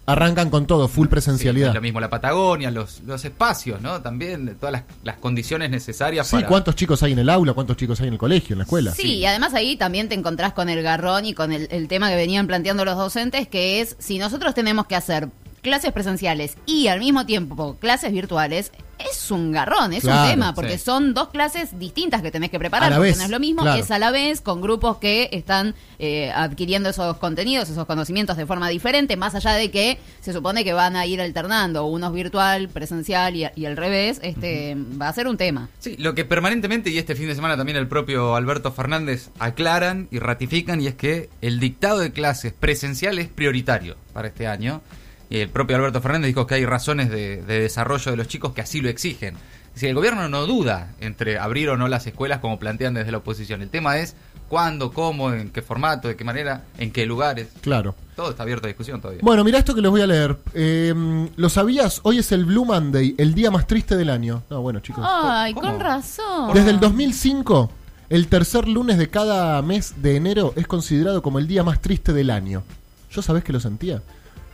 Arrancan 0.09 0.51
con 0.51 0.67
todo, 0.69 0.87
full 0.87 1.07
Sí, 1.07 1.11
presencialidad. 1.11 1.71
es 1.71 1.75
lo 1.75 1.81
mismo 1.81 1.99
la 1.99 2.09
Patagonia, 2.09 2.71
los, 2.71 3.01
los 3.01 3.25
espacios, 3.25 3.81
¿no? 3.81 4.01
También, 4.03 4.55
todas 4.61 4.71
las, 4.73 4.83
las 5.03 5.17
condiciones 5.17 5.69
necesarias 5.69 6.29
Sí, 6.29 6.37
para... 6.37 6.47
¿cuántos 6.47 6.77
chicos 6.77 7.03
hay 7.03 7.11
en 7.13 7.19
el 7.19 7.29
aula? 7.29 7.55
¿Cuántos 7.55 7.77
chicos 7.77 8.01
hay 8.01 8.07
en 8.07 8.13
el 8.13 8.19
colegio, 8.21 8.55
en 8.55 8.59
la 8.59 8.65
escuela? 8.65 8.93
Sí, 8.93 9.15
y 9.17 9.27
además 9.27 9.53
ahí 9.55 9.77
también 9.77 10.09
te 10.09 10.15
encontrás 10.15 10.53
con 10.53 10.69
el 10.69 10.81
garrón 10.81 11.25
y 11.25 11.35
con 11.35 11.51
el, 11.53 11.67
el 11.73 11.89
tema 11.89 12.09
que 12.09 12.15
venían 12.15 12.47
planteando 12.47 12.85
los 12.85 12.97
docentes, 12.97 13.49
que 13.49 13.81
es 13.81 13.97
si 13.99 14.19
nosotros 14.19 14.55
tenemos 14.55 14.87
que 14.87 14.95
hacer 14.95 15.29
clases 15.67 15.91
presenciales 15.91 16.57
y 16.65 16.87
al 16.87 17.01
mismo 17.01 17.27
tiempo 17.27 17.77
clases 17.81 18.13
virtuales, 18.13 18.71
es 19.11 19.31
un 19.31 19.51
garrón, 19.53 19.93
es 19.93 20.05
Claro, 20.05 20.23
un 20.23 20.31
tema, 20.31 20.55
porque 20.55 20.79
sí. 20.79 20.85
son 20.85 21.13
dos 21.13 21.29
clases 21.29 21.79
distintas 21.79 22.23
que 22.23 22.31
tenés 22.31 22.51
que 22.51 22.59
preparar, 22.59 22.87
A 22.87 22.91
la 22.91 22.97
porque 22.97 23.11
vez, 23.11 23.19
no 23.19 23.25
es 23.25 23.31
lo 23.31 23.41
mismo, 23.41 23.63
claro. 23.63 23.79
es 23.83 23.91
a 23.91 23.99
la 23.99 24.11
vez 24.13 24.41
con 24.41 24.63
grupos 24.63 24.99
que 24.99 25.29
están 25.33 25.75
eh, 25.99 26.31
adquiriendo 26.33 26.89
esos 26.89 27.17
contenidos, 27.19 27.69
esos 27.69 27.85
conocimientos 27.85 28.37
de 28.37 28.47
forma 28.47 28.69
diferente, 28.69 29.17
más 29.17 29.35
allá 29.35 29.53
de 29.55 29.71
que 29.73 29.99
se 30.21 30.33
supone 30.33 30.65
que 30.65 30.73
van 30.73 30.95
a 30.97 31.05
ir 31.05 31.21
alternando, 31.21 31.85
unos 31.87 32.13
virtual, 32.15 32.69
presencial 32.69 33.35
y, 33.37 33.47
y 33.57 33.67
al 33.67 33.77
revés, 33.77 34.21
este 34.23 34.77
va 35.01 35.09
a 35.09 35.13
ser 35.13 35.27
un 35.27 35.37
tema. 35.37 35.69
Sí, 35.81 35.97
lo 35.99 36.15
que 36.15 36.25
permanentemente, 36.25 36.89
y 36.91 36.99
este 36.99 37.17
fin 37.17 37.27
de 37.27 37.35
semana 37.35 37.57
también 37.57 37.77
el 37.77 37.89
propio 37.89 38.35
Alberto 38.37 38.71
Fernández 38.73 39.31
aclaran 39.41 40.09
y 40.11 40.21
ratifican, 40.21 40.81
y 40.81 40.87
es 40.87 40.95
que 40.95 41.29
el 41.43 41.59
dictado 41.61 41.99
de 41.99 42.13
clases 42.13 42.53
presencial 42.55 43.19
es 43.19 43.29
prioritario 43.29 43.97
para 44.15 44.29
este 44.29 44.47
año. 44.47 44.81
Y 45.29 45.39
el 45.39 45.49
propio 45.49 45.77
Alberto 45.77 46.01
Fernández 46.01 46.29
dijo 46.29 46.47
que 46.47 46.55
hay 46.55 46.67
razones 46.67 47.11
de, 47.11 47.43
de 47.43 47.61
desarrollo 47.61 48.11
de 48.11 48.17
los 48.17 48.29
chicos 48.29 48.53
que 48.53 48.61
así 48.61 48.81
lo 48.81 48.89
exigen. 48.89 49.35
Es 49.35 49.75
decir, 49.75 49.91
el 49.91 49.95
gobierno 49.95 50.29
no 50.29 50.47
duda 50.47 50.95
entre 51.01 51.39
abrir 51.39 51.69
o 51.69 51.77
no 51.77 51.89
las 51.89 52.07
escuelas 52.07 52.39
como 52.39 52.59
plantean 52.59 52.95
desde 52.95 53.11
la 53.13 53.19
oposición. 53.19 53.61
El 53.61 53.69
tema 53.69 53.99
es 53.99 54.17
cuándo, 54.49 54.93
cómo, 54.93 55.33
en 55.33 55.51
qué 55.51 55.63
formato, 55.63 56.09
de 56.09 56.17
qué 56.17 56.25
manera, 56.25 56.65
en 56.79 56.91
qué 56.93 57.07
lugares. 57.07 57.49
Claro. 57.61 57.95
Todo 58.15 58.31
está 58.31 58.43
abierto 58.43 58.67
a 58.67 58.69
discusión 58.69 59.01
todavía. 59.01 59.21
Bueno, 59.23 59.45
mira 59.45 59.59
esto 59.59 59.75
que 59.75 59.83
les 59.83 59.91
voy 59.91 60.01
a 60.01 60.07
leer. 60.07 60.39
Eh, 60.55 61.29
¿Lo 61.37 61.49
sabías? 61.49 62.01
Hoy 62.05 62.19
es 62.19 62.33
el 62.33 62.47
Blue 62.47 62.65
Monday, 62.65 63.15
el 63.19 63.35
día 63.35 63.51
más 63.51 63.67
triste 63.67 63.97
del 63.97 64.09
año. 64.09 64.43
No, 64.49 64.63
bueno, 64.63 64.81
chicos. 64.81 65.05
Ay, 65.07 65.53
¿Cómo? 65.53 65.69
con 65.69 65.81
razón. 65.81 66.55
Desde 66.55 66.71
el 66.71 66.81
2005, 66.81 67.71
el 68.09 68.29
tercer 68.29 68.69
lunes 68.69 68.97
de 68.97 69.11
cada 69.11 69.61
mes 69.61 69.95
de 70.01 70.17
enero 70.17 70.55
es 70.57 70.67
considerado 70.67 71.21
como 71.21 71.39
el 71.39 71.47
día 71.47 71.63
más 71.63 71.83
triste 71.83 72.13
del 72.13 72.31
año. 72.31 72.63
¿Yo 73.11 73.21
sabés 73.21 73.45
que 73.45 73.53
lo 73.53 73.61
sentía? 73.61 74.03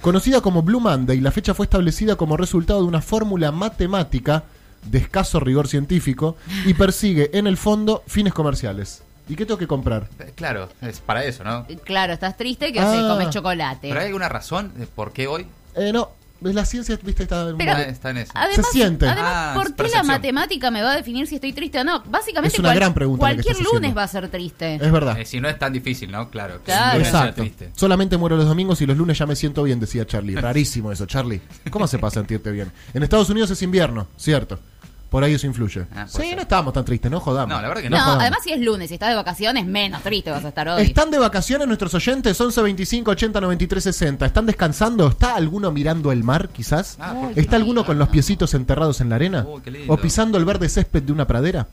Conocida 0.02 0.40
como 0.40 0.62
Blue 0.62 0.80
Monday, 0.80 1.20
la 1.20 1.30
fecha 1.30 1.54
fue 1.54 1.66
establecida 1.66 2.16
como 2.16 2.36
resultado 2.36 2.80
de 2.82 2.86
una 2.88 3.00
fórmula 3.00 3.52
matemática 3.52 4.42
de 4.84 4.98
escaso 4.98 5.38
rigor 5.38 5.68
científico 5.68 6.36
y 6.66 6.74
persigue, 6.74 7.30
en 7.38 7.46
el 7.46 7.56
fondo, 7.56 8.02
fines 8.08 8.34
comerciales. 8.34 9.02
¿Y 9.28 9.36
qué 9.36 9.46
tengo 9.46 9.58
que 9.58 9.68
comprar? 9.68 10.08
Eh, 10.18 10.32
Claro, 10.34 10.68
es 10.80 10.98
para 11.00 11.24
eso, 11.24 11.44
¿no? 11.44 11.64
Claro, 11.84 12.12
estás 12.12 12.36
triste 12.36 12.72
que 12.72 12.80
Ah. 12.80 13.06
comes 13.08 13.30
chocolate. 13.30 13.88
¿Pero 13.88 14.00
hay 14.00 14.06
alguna 14.06 14.28
razón 14.28 14.72
de 14.76 14.86
por 14.88 15.12
qué 15.12 15.28
hoy? 15.28 15.46
Eh, 15.76 15.92
no, 15.92 16.10
la 16.42 16.64
ciencia, 16.64 16.98
viste, 17.02 17.22
está... 17.24 17.48
en- 17.50 17.56
Pero- 17.58 17.72
está 17.78 18.10
en 18.10 18.18
eso. 18.18 18.32
Además, 18.34 18.66
Se 18.66 18.72
siente. 18.72 19.06
además, 19.08 19.32
Ah, 19.34 19.52
¿por 19.54 19.74
qué 19.74 19.88
la 19.88 20.02
matemática 20.02 20.70
me 20.70 20.82
va 20.82 20.92
a 20.92 20.96
definir 20.96 21.26
si 21.26 21.36
estoy 21.36 21.52
triste 21.52 21.80
o 21.80 21.84
no? 21.84 22.02
Básicamente, 22.04 22.54
Es 22.54 22.58
una 22.60 22.74
gran 22.74 22.92
pregunta 22.94 23.20
cualquier 23.20 23.56
lunes 23.56 23.68
haciendo. 23.74 23.94
va 23.96 24.02
a 24.02 24.08
ser 24.08 24.28
triste. 24.28 24.74
Es 24.76 24.92
verdad. 24.92 25.18
Eh, 25.18 25.24
si 25.24 25.40
no 25.40 25.48
es 25.48 25.58
tan 25.58 25.72
difícil, 25.72 26.10
¿no? 26.10 26.28
Claro. 26.30 26.60
Claro. 26.64 26.98
Exacto. 27.00 27.42
triste. 27.42 27.70
Solamente 27.74 28.16
muero 28.16 28.36
los 28.36 28.46
domingos 28.46 28.80
y 28.82 28.86
los 28.86 28.96
lunes 28.96 29.18
ya 29.18 29.26
me 29.26 29.36
siento 29.36 29.62
bien, 29.62 29.80
decía 29.80 30.06
Charlie. 30.06 30.34
Rarísimo 30.40 30.90
eso, 30.92 31.06
Charlie. 31.06 31.40
¿Cómo 31.70 31.86
se 31.86 31.98
pasa 31.98 32.20
sentirte 32.20 32.50
bien? 32.50 32.72
En 32.94 33.02
Estados 33.02 33.30
Unidos 33.30 33.50
es 33.50 33.62
invierno, 33.62 34.08
cierto. 34.16 34.58
Por 35.12 35.22
ahí 35.22 35.34
eso 35.34 35.46
influye. 35.46 35.84
Ah, 35.94 36.06
sí, 36.08 36.22
ser. 36.22 36.36
no 36.36 36.40
estábamos 36.40 36.72
tan 36.72 36.86
tristes, 36.86 37.10
no 37.10 37.20
jodamos. 37.20 37.54
No, 37.54 37.60
la 37.60 37.68
verdad 37.68 37.82
que 37.82 37.90
no, 37.90 37.98
jodamos. 37.98 38.22
además 38.22 38.38
si 38.42 38.50
es 38.50 38.60
lunes 38.62 38.90
y 38.90 38.94
estás 38.94 39.10
de 39.10 39.14
vacaciones, 39.14 39.66
menos 39.66 40.02
triste 40.02 40.30
vas 40.30 40.42
a 40.42 40.48
estar 40.48 40.66
hoy. 40.66 40.80
¿Están 40.80 41.10
de 41.10 41.18
vacaciones 41.18 41.68
nuestros 41.68 41.92
oyentes? 41.92 42.40
11 42.40 42.62
25 42.62 43.10
80 43.10 43.40
93 43.42 43.84
60. 43.84 44.24
¿Están 44.24 44.46
descansando? 44.46 45.06
¿Está 45.08 45.36
alguno 45.36 45.70
mirando 45.70 46.12
el 46.12 46.24
mar, 46.24 46.48
quizás? 46.48 46.96
Ah, 46.98 47.12
¿por 47.12 47.38
¿Está 47.38 47.56
alguno 47.56 47.84
con 47.84 47.98
los 47.98 48.08
piecitos 48.08 48.54
enterrados 48.54 49.02
en 49.02 49.10
la 49.10 49.16
arena? 49.16 49.44
Uy, 49.46 49.60
qué 49.60 49.70
lindo. 49.70 49.92
¿O 49.92 49.98
pisando 49.98 50.38
el 50.38 50.46
verde 50.46 50.70
césped 50.70 51.02
de 51.02 51.12
una 51.12 51.26
pradera? 51.26 51.68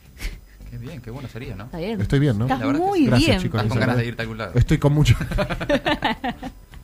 Qué 0.70 0.78
bien, 0.78 1.02
qué 1.02 1.10
bueno 1.10 1.30
sería, 1.30 1.56
¿no? 1.56 1.64
Está 1.64 1.78
bien. 1.78 2.02
Estoy 2.02 2.20
bien, 2.20 2.38
¿no? 2.38 2.44
Estás 2.44 2.60
La 2.60 2.74
muy 2.74 3.00
sí. 3.00 3.06
Gracias, 3.06 3.28
bien. 3.30 3.42
chicos. 3.42 3.62
Estás 3.62 3.70
con 3.72 3.80
ganas 3.80 3.96
de 3.96 4.06
irte 4.06 4.22
a 4.22 4.24
algún 4.24 4.38
lado. 4.38 4.52
Estoy 4.56 4.78
con 4.80 4.92
mucho. 4.92 5.16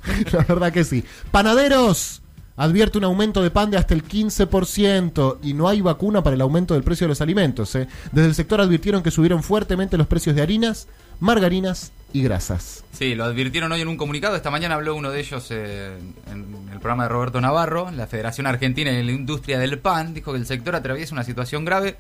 la 0.32 0.44
verdad 0.48 0.72
que 0.72 0.86
sí. 0.86 1.04
Panaderos. 1.32 2.22
Advierte 2.58 2.98
un 2.98 3.04
aumento 3.04 3.44
de 3.44 3.52
pan 3.52 3.70
de 3.70 3.78
hasta 3.78 3.94
el 3.94 4.04
15% 4.04 5.40
y 5.44 5.54
no 5.54 5.68
hay 5.68 5.82
vacuna 5.82 6.24
para 6.24 6.36
el 6.36 6.42
aumento 6.42 6.74
del 6.74 6.84
precio 6.84 7.06
de 7.06 7.10
los 7.10 7.20
alimentos. 7.20 7.76
¿eh? 7.76 7.88
Desde 8.14 8.30
el 8.30 8.36
sector 8.36 8.62
advirtieron 8.62 9.04
que 9.04 9.12
subieron 9.12 9.44
fuertemente 9.44 9.98
los 9.98 10.08
precios 10.08 10.38
de 10.38 10.42
harinas, 10.42 10.88
margarinas 11.20 11.92
y 12.14 12.24
grasas. 12.24 12.86
Sí, 12.94 13.14
lo 13.14 13.26
advirtieron 13.26 13.74
hoy 13.74 13.82
en 13.82 13.90
un 13.90 13.98
comunicado. 13.98 14.38
Esta 14.38 14.52
mañana 14.52 14.76
habló 14.76 14.96
uno 14.96 15.12
de 15.12 15.20
ellos 15.20 15.48
eh, 15.50 15.98
en 16.32 16.70
el 16.72 16.80
programa 16.80 17.04
de 17.04 17.10
Roberto 17.10 17.42
Navarro, 17.42 17.92
la 17.92 18.08
Federación 18.08 18.48
Argentina 18.48 18.90
de 18.90 19.04
la 19.04 19.12
Industria 19.12 19.60
del 19.60 19.78
Pan. 19.78 20.14
Dijo 20.14 20.32
que 20.32 20.40
el 20.40 20.46
sector 20.46 20.76
atraviesa 20.78 21.14
una 21.14 21.26
situación 21.26 21.66
grave, 21.66 21.98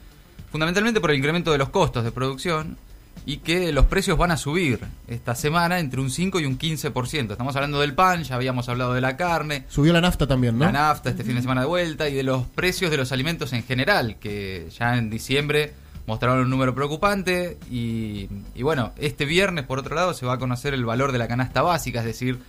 fundamentalmente 0.51 1.01
por 1.01 1.11
el 1.11 1.17
incremento 1.17 1.51
de 1.51 1.57
los 1.57 1.67
costos 1.67 2.05
de 2.05 2.13
producción 2.13 2.77
y 3.25 3.37
que 3.37 3.71
los 3.71 3.85
precios 3.85 4.17
van 4.17 4.31
a 4.31 4.37
subir 4.37 4.79
esta 5.07 5.35
semana 5.35 5.79
entre 5.79 5.99
un 5.99 6.09
5 6.09 6.39
y 6.39 6.45
un 6.45 6.57
15%. 6.59 7.31
Estamos 7.31 7.55
hablando 7.55 7.79
del 7.79 7.93
pan, 7.93 8.23
ya 8.23 8.35
habíamos 8.35 8.69
hablado 8.69 8.93
de 8.93 9.01
la 9.01 9.17
carne, 9.17 9.65
Subió 9.69 9.93
la 9.93 10.01
nafta 10.01 10.27
también, 10.27 10.57
¿no? 10.57 10.65
la 10.65 10.71
nafta 10.71 11.09
este 11.09 11.23
fin 11.23 11.35
de 11.35 11.41
semana 11.41 11.61
de 11.61 11.67
vuelta 11.67 12.07
y 12.09 12.13
de 12.13 12.23
los 12.23 12.45
precios 12.47 12.91
de 12.91 12.97
los 12.97 13.11
alimentos 13.11 13.53
en 13.53 13.63
general, 13.63 14.17
que 14.19 14.69
ya 14.77 14.97
en 14.97 15.09
diciembre 15.09 15.73
mostraron 16.07 16.39
un 16.39 16.49
número 16.49 16.75
preocupante 16.75 17.57
y, 17.71 18.29
y 18.53 18.63
bueno, 18.63 18.91
este 18.97 19.25
viernes 19.25 19.65
por 19.65 19.79
otro 19.79 19.95
lado 19.95 20.13
se 20.13 20.25
va 20.25 20.33
a 20.33 20.37
conocer 20.37 20.73
el 20.73 20.85
valor 20.85 21.11
de 21.11 21.17
la 21.17 21.27
canasta 21.27 21.61
básica, 21.61 21.99
es 21.99 22.05
decir, 22.05 22.39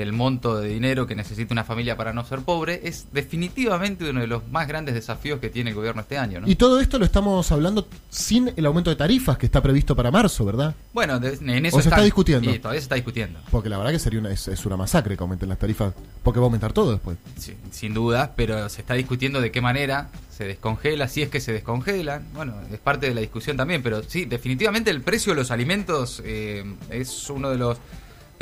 el 0.00 0.12
monto 0.12 0.58
de 0.58 0.68
dinero 0.68 1.06
que 1.06 1.14
necesita 1.14 1.52
una 1.52 1.64
familia 1.64 1.96
para 1.96 2.12
no 2.12 2.24
ser 2.24 2.40
pobre, 2.40 2.80
es 2.84 3.06
definitivamente 3.12 4.08
uno 4.08 4.20
de 4.20 4.26
los 4.26 4.48
más 4.48 4.66
grandes 4.66 4.94
desafíos 4.94 5.38
que 5.40 5.50
tiene 5.50 5.70
el 5.70 5.76
gobierno 5.76 6.00
este 6.02 6.16
año. 6.16 6.40
¿no? 6.40 6.48
Y 6.48 6.54
todo 6.54 6.80
esto 6.80 6.98
lo 6.98 7.04
estamos 7.04 7.50
hablando 7.52 7.86
sin 8.08 8.52
el 8.56 8.64
aumento 8.66 8.88
de 8.90 8.96
tarifas 8.96 9.36
que 9.36 9.46
está 9.46 9.60
previsto 9.62 9.94
para 9.94 10.10
marzo, 10.10 10.44
¿verdad? 10.44 10.74
bueno, 10.92 11.20
de- 11.20 11.34
en 11.34 11.66
eso 11.66 11.76
¿O 11.76 11.82
se 11.82 11.88
está 11.88 12.02
discutiendo? 12.02 12.50
Sí, 12.50 12.58
todavía 12.58 12.80
se 12.80 12.84
está 12.84 12.94
discutiendo. 12.94 13.40
Porque 13.50 13.68
la 13.68 13.76
verdad 13.78 13.92
que 13.92 13.98
sería 13.98 14.20
una, 14.20 14.30
es, 14.30 14.48
es 14.48 14.64
una 14.64 14.76
masacre 14.76 15.16
que 15.16 15.22
aumenten 15.22 15.48
las 15.48 15.58
tarifas, 15.58 15.92
porque 16.22 16.40
va 16.40 16.44
a 16.44 16.46
aumentar 16.46 16.72
todo 16.72 16.92
después. 16.92 17.18
Sí, 17.38 17.54
sin 17.70 17.92
duda, 17.92 18.32
pero 18.36 18.68
se 18.68 18.80
está 18.80 18.94
discutiendo 18.94 19.40
de 19.40 19.50
qué 19.50 19.60
manera 19.60 20.08
se 20.30 20.44
descongela, 20.46 21.08
si 21.08 21.22
es 21.22 21.28
que 21.28 21.40
se 21.40 21.52
descongelan. 21.52 22.26
Bueno, 22.34 22.54
es 22.72 22.78
parte 22.78 23.08
de 23.08 23.14
la 23.14 23.20
discusión 23.20 23.56
también, 23.56 23.82
pero 23.82 24.02
sí, 24.02 24.24
definitivamente 24.24 24.90
el 24.90 25.02
precio 25.02 25.34
de 25.34 25.40
los 25.40 25.50
alimentos 25.50 26.22
eh, 26.24 26.64
es 26.90 27.28
uno 27.28 27.50
de 27.50 27.58
los 27.58 27.76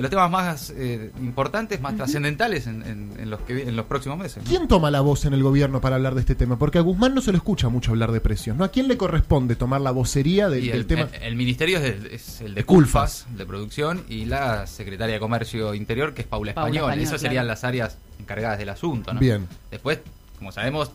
de 0.01 0.03
los 0.03 0.11
temas 0.11 0.31
más 0.31 0.71
eh, 0.77 1.11
importantes, 1.21 1.81
más 1.81 1.95
trascendentales 1.97 2.67
en, 2.67 2.83
en- 2.83 3.13
en 3.21 3.31
los 3.31 3.41
que 3.41 3.63
en 3.63 3.77
los 3.77 3.87
próximos 3.87 4.19
meses. 4.19 4.39
¿no? 4.43 4.49
¿Quién 4.49 4.67
toma 4.67 4.91
la 4.91 5.01
voz 5.03 5.25
en 5.27 5.35
el 5.35 5.43
gobierno 5.43 5.81
para 5.81 5.97
hablar 5.97 6.15
de 6.15 6.21
este 6.21 6.35
tema? 6.35 6.59
Porque 6.59 6.79
a 6.79 6.81
Guzmán 6.81 7.15
no 7.15 7.21
se 7.21 7.33
lo 7.33 7.39
escucha 7.39 7.69
mucho 7.69 7.91
hablar 7.91 8.11
de 8.13 8.21
precios, 8.21 8.57
¿no? 8.57 8.65
¿A 8.65 8.69
quién 8.69 8.89
le 8.89 8.97
corresponde 8.97 9.57
tomar 9.57 9.81
la 9.81 9.91
vocería 9.91 10.49
del, 10.49 10.65
Y 10.65 10.69
del 10.69 10.77
el, 10.79 10.87
tema? 10.87 11.09
el- 11.13 11.23
el 11.23 11.37
ministerio 11.37 11.79
es, 11.79 11.85
el- 11.85 12.07
es 12.07 12.41
el 12.41 12.55
de 12.55 12.61
De 12.61 12.65
Culfas. 12.65 13.25
Culfas, 13.25 13.39
de 13.39 13.47
producción, 13.47 14.05
y 14.09 14.25
la 14.25 14.67
secretaria 14.67 15.15
de 15.15 15.21
Comercio 15.21 15.75
Interior, 15.75 16.15
que 16.15 16.23
es 16.23 16.27
Paula, 16.27 16.55
Paula 16.55 16.69
Español. 16.71 16.91
Español, 16.91 17.07
Esas 17.07 17.21
serían 17.21 17.43
claro. 17.45 17.49
las 17.49 17.65
áreas 17.65 17.99
encargadas 18.19 18.59
del 18.59 18.69
asunto. 18.71 19.13
¿no? 19.13 19.21
Bien. 19.21 19.47
Después, 19.71 19.99
como 20.39 20.51
sabemos, 20.53 20.91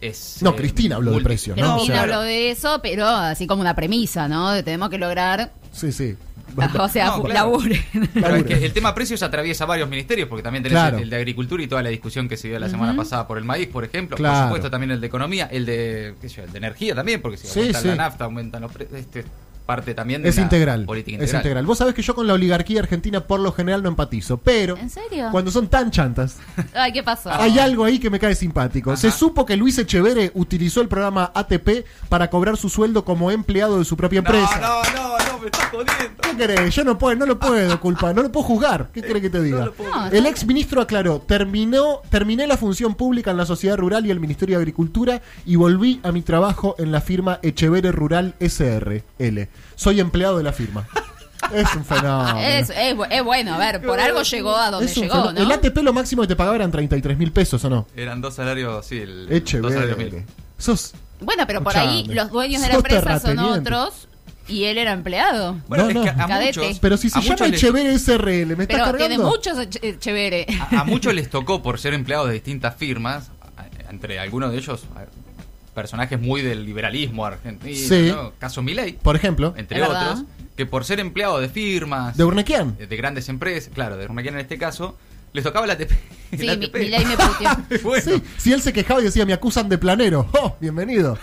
es. 0.00 0.38
No, 0.42 0.50
eh, 0.50 0.56
Cristina 0.56 0.96
habló 0.96 1.12
de 1.12 1.20
precios, 1.22 1.56
¿no? 1.56 1.74
Cristina 1.74 1.94
O 1.94 1.96
sea- 1.96 2.02
habló 2.04 2.20
de 2.22 2.50
eso, 2.50 2.80
pero 2.82 3.06
así 3.06 3.46
como 3.46 3.60
una 3.60 3.74
premisa, 3.74 4.28
¿no? 4.28 4.50
De 4.52 4.62
tenemos 4.62 4.88
que 4.90 4.98
lograr. 4.98 5.52
Sí, 5.72 5.92
sí. 5.92 6.16
O 6.78 6.88
sea, 6.88 7.06
No, 7.06 7.22
claro. 7.22 7.34
laburen. 7.52 7.80
Pero 8.14 8.36
es 8.36 8.44
que 8.44 8.54
el 8.64 8.72
tema 8.72 8.94
precios 8.94 9.22
atraviesa 9.22 9.64
varios 9.66 9.88
ministerios, 9.88 10.28
porque 10.28 10.42
también 10.42 10.62
tenés 10.62 10.76
Claro. 10.78 10.96
el, 10.98 11.04
el 11.04 11.10
de 11.10 11.16
Agricultura 11.16 11.62
y 11.62 11.66
toda 11.68 11.82
la 11.82 11.90
discusión 11.90 12.28
que 12.28 12.36
se 12.36 12.48
dio 12.48 12.58
la 12.58 12.68
semana 12.68 12.94
pasada 12.96 13.26
por 13.26 13.38
el 13.38 13.44
maíz, 13.44 13.68
por 13.68 13.84
ejemplo. 13.84 14.16
Claro. 14.16 14.34
Por 14.36 14.44
supuesto 14.48 14.70
también 14.70 14.90
el 14.90 15.00
de 15.00 15.06
Economía, 15.06 15.48
el 15.50 15.66
de, 15.66 16.14
qué 16.20 16.28
sé 16.28 16.36
yo, 16.36 16.42
el 16.44 16.52
de 16.52 16.58
Energía 16.58 16.94
también, 16.94 17.20
porque 17.22 17.36
si 17.36 17.46
Sí, 17.46 17.58
aumentan 17.60 17.82
sí. 17.82 17.88
la 17.88 17.94
nafta, 17.96 18.24
aumentan 18.24 18.62
los 18.62 18.72
precios. 18.72 18.98
Este, 19.00 19.24
parte 19.68 19.92
también 19.92 20.22
de 20.22 20.30
Es 20.30 20.36
la 20.36 20.42
integral, 20.44 20.86
política 20.86 21.22
es 21.22 21.34
integral. 21.34 21.66
Vos 21.66 21.76
sabés 21.76 21.92
que 21.94 22.00
yo 22.00 22.14
con 22.14 22.26
la 22.26 22.32
oligarquía 22.32 22.80
argentina 22.80 23.20
por 23.26 23.38
lo 23.38 23.52
general 23.52 23.82
no 23.82 23.90
empatizo, 23.90 24.38
pero 24.38 24.78
¿En 24.78 24.88
serio? 24.88 25.28
cuando 25.30 25.50
son 25.50 25.68
tan 25.68 25.90
chantas, 25.90 26.38
Ay, 26.74 26.90
¿qué 26.92 27.02
pasó? 27.02 27.30
hay 27.30 27.58
algo 27.58 27.84
ahí 27.84 27.98
que 27.98 28.08
me 28.08 28.18
cae 28.18 28.34
simpático. 28.34 28.96
Se 28.96 29.10
supo 29.10 29.44
que 29.44 29.58
Luis 29.58 29.76
Echeverre 29.78 30.30
utilizó 30.34 30.80
el 30.80 30.88
programa 30.88 31.30
ATP 31.34 31.84
para 32.08 32.30
cobrar 32.30 32.56
su 32.56 32.70
sueldo 32.70 33.04
como 33.04 33.30
empleado 33.30 33.78
de 33.78 33.84
su 33.84 33.94
propia 33.94 34.20
empresa. 34.20 34.58
No, 34.58 34.82
no, 34.84 35.18
no, 35.18 35.32
no, 35.32 35.38
me 35.38 35.46
estás 35.46 35.64
jodiendo. 35.66 36.22
¿Qué 36.22 36.36
querés? 36.36 36.74
Yo 36.74 36.84
no 36.84 36.96
puedo, 36.96 37.14
no 37.16 37.26
lo 37.26 37.38
puedo 37.38 37.78
culpar, 37.80 38.14
no 38.14 38.22
lo 38.22 38.32
puedo 38.32 38.46
juzgar. 38.46 38.88
¿Qué 38.94 39.02
querés 39.08 39.20
que 39.20 39.28
te 39.30 39.42
diga? 39.42 39.66
lo 39.66 39.74
puedo 39.74 39.90
No, 39.94 40.06
el 40.06 40.24
ex 40.24 40.46
ministro 40.46 40.80
aclaró, 40.80 41.20
terminó, 41.20 42.00
terminé 42.08 42.46
la 42.46 42.56
función 42.56 42.94
pública 42.94 43.30
en 43.32 43.36
la 43.36 43.44
sociedad 43.44 43.76
rural 43.76 44.06
y 44.06 44.10
el 44.10 44.18
Ministerio 44.18 44.56
de 44.56 44.62
Agricultura 44.62 45.20
y 45.44 45.56
volví 45.56 46.00
a 46.02 46.10
mi 46.12 46.22
trabajo 46.22 46.74
en 46.78 46.90
la 46.90 47.02
firma 47.02 47.38
Echeverre 47.42 47.92
Rural 47.92 48.34
SRL. 48.40 49.48
Soy 49.76 50.00
empleado 50.00 50.36
de 50.38 50.42
la 50.44 50.52
firma. 50.52 50.86
Es 51.52 51.72
un 51.76 51.84
fenómeno. 51.84 52.38
Es, 52.40 52.68
es 52.70 52.94
bu- 52.96 53.06
es 53.08 53.22
bueno, 53.24 53.54
a 53.54 53.58
ver, 53.58 53.80
por 53.80 53.98
algo 54.00 54.22
llegó 54.22 54.56
a 54.56 54.70
donde 54.70 54.86
Es 54.90 54.96
un 54.96 55.04
llegó, 55.04 55.14
fenómeno. 55.14 55.40
¿no? 55.40 55.46
El 55.46 55.52
ATP 55.52 55.78
lo 55.82 55.92
máximo 55.92 56.22
que 56.22 56.28
te 56.28 56.36
pagaba 56.36 56.56
eran 56.56 56.70
33 56.70 57.16
mil 57.16 57.32
pesos, 57.32 57.64
¿o 57.64 57.70
no? 57.70 57.86
Eran 57.96 58.20
dos 58.20 58.34
salarios, 58.34 58.84
sí, 58.84 58.98
el, 58.98 59.28
dos 59.28 59.72
salarios 59.72 59.98
Echeverre. 59.98 60.10
mil. 60.10 60.24
Sos... 60.58 60.94
Bueno, 61.20 61.44
pero 61.46 61.62
por 61.64 61.76
ahí 61.76 61.96
Escuchame. 62.00 62.14
los 62.14 62.30
dueños 62.30 62.62
de 62.62 62.68
la 62.68 62.74
Sos 62.74 62.84
empresa 62.84 63.20
son 63.20 63.36
terrateniente. 63.36 63.60
otros 63.74 64.08
y 64.48 64.64
él 64.64 64.78
era 64.78 64.92
empleado. 64.92 65.56
Bueno, 65.68 65.84
No, 65.84 65.90
es 66.04 66.16
no. 66.16 66.22
a 66.24 66.26
Cadete. 66.26 66.60
muchos, 66.60 66.78
Pero 66.80 66.96
si 66.96 67.08
se 67.10 67.18
a 67.18 67.22
llama 67.22 67.32
muchos 67.34 67.50
les- 67.50 67.62
Echeverre 67.62 67.94
SRL, 67.98 68.56
¿me 68.56 68.64
estás 68.64 68.66
Pero 68.66 68.84
cargando? 68.84 68.98
tiene 69.08 69.18
muchos 69.18 69.58
a, 69.58 70.80
a 70.80 70.84
muchos 70.84 71.14
les 71.14 71.30
tocó 71.30 71.62
por 71.62 71.78
ser 71.78 71.94
empleados 71.94 72.28
de 72.28 72.34
distintas 72.34 72.74
firmas, 72.76 73.30
a- 73.56 73.66
entre 73.90 74.18
algunos 74.18 74.52
de 74.52 74.58
ellos 74.58 74.82
a- 74.96 75.06
personajes 75.78 76.20
muy 76.20 76.42
del 76.42 76.64
liberalismo 76.66 77.24
argentino, 77.24 77.76
Sí. 77.88 78.10
¿no? 78.12 78.32
caso 78.38 78.60
Milei, 78.62 78.94
Por 78.94 79.14
ejemplo, 79.14 79.54
entre 79.56 79.80
verdad. 79.80 80.10
otros, 80.12 80.24
que 80.56 80.66
por 80.66 80.84
ser 80.84 80.98
empleado 80.98 81.38
de 81.40 81.48
firmas, 81.48 82.16
de 82.16 82.24
Urnequian. 82.24 82.76
de 82.76 82.96
grandes 82.96 83.28
empresas, 83.28 83.70
claro, 83.72 83.96
de 83.96 84.06
Urnequian 84.06 84.34
en 84.34 84.40
este 84.40 84.58
caso, 84.58 84.96
les 85.32 85.44
tocaba 85.44 85.66
la 85.68 85.74
ATP. 85.74 85.92
Sí, 86.36 86.44
la. 86.44 86.56
Milei 86.56 87.04
me 87.06 87.16
puteó. 87.16 87.82
bueno, 87.84 88.02
Sí, 88.04 88.22
si 88.36 88.52
él 88.52 88.60
se 88.60 88.72
quejaba 88.72 89.00
y 89.00 89.04
decía, 89.04 89.24
me 89.24 89.32
acusan 89.32 89.68
de 89.68 89.78
planero. 89.78 90.28
¡Oh, 90.42 90.56
bienvenido! 90.60 91.16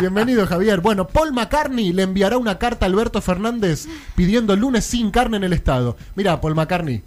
bienvenido, 0.00 0.46
Javier. 0.46 0.80
Bueno, 0.80 1.06
Paul 1.06 1.32
McCartney 1.32 1.92
le 1.92 2.02
enviará 2.02 2.36
una 2.38 2.58
carta 2.58 2.86
a 2.86 2.88
Alberto 2.88 3.20
Fernández 3.22 3.86
pidiendo 4.16 4.56
lunes 4.56 4.84
sin 4.84 5.10
carne 5.10 5.36
en 5.36 5.44
el 5.44 5.52
Estado. 5.52 5.96
Mira, 6.16 6.40
Paul 6.40 6.54
McCartney, 6.54 7.02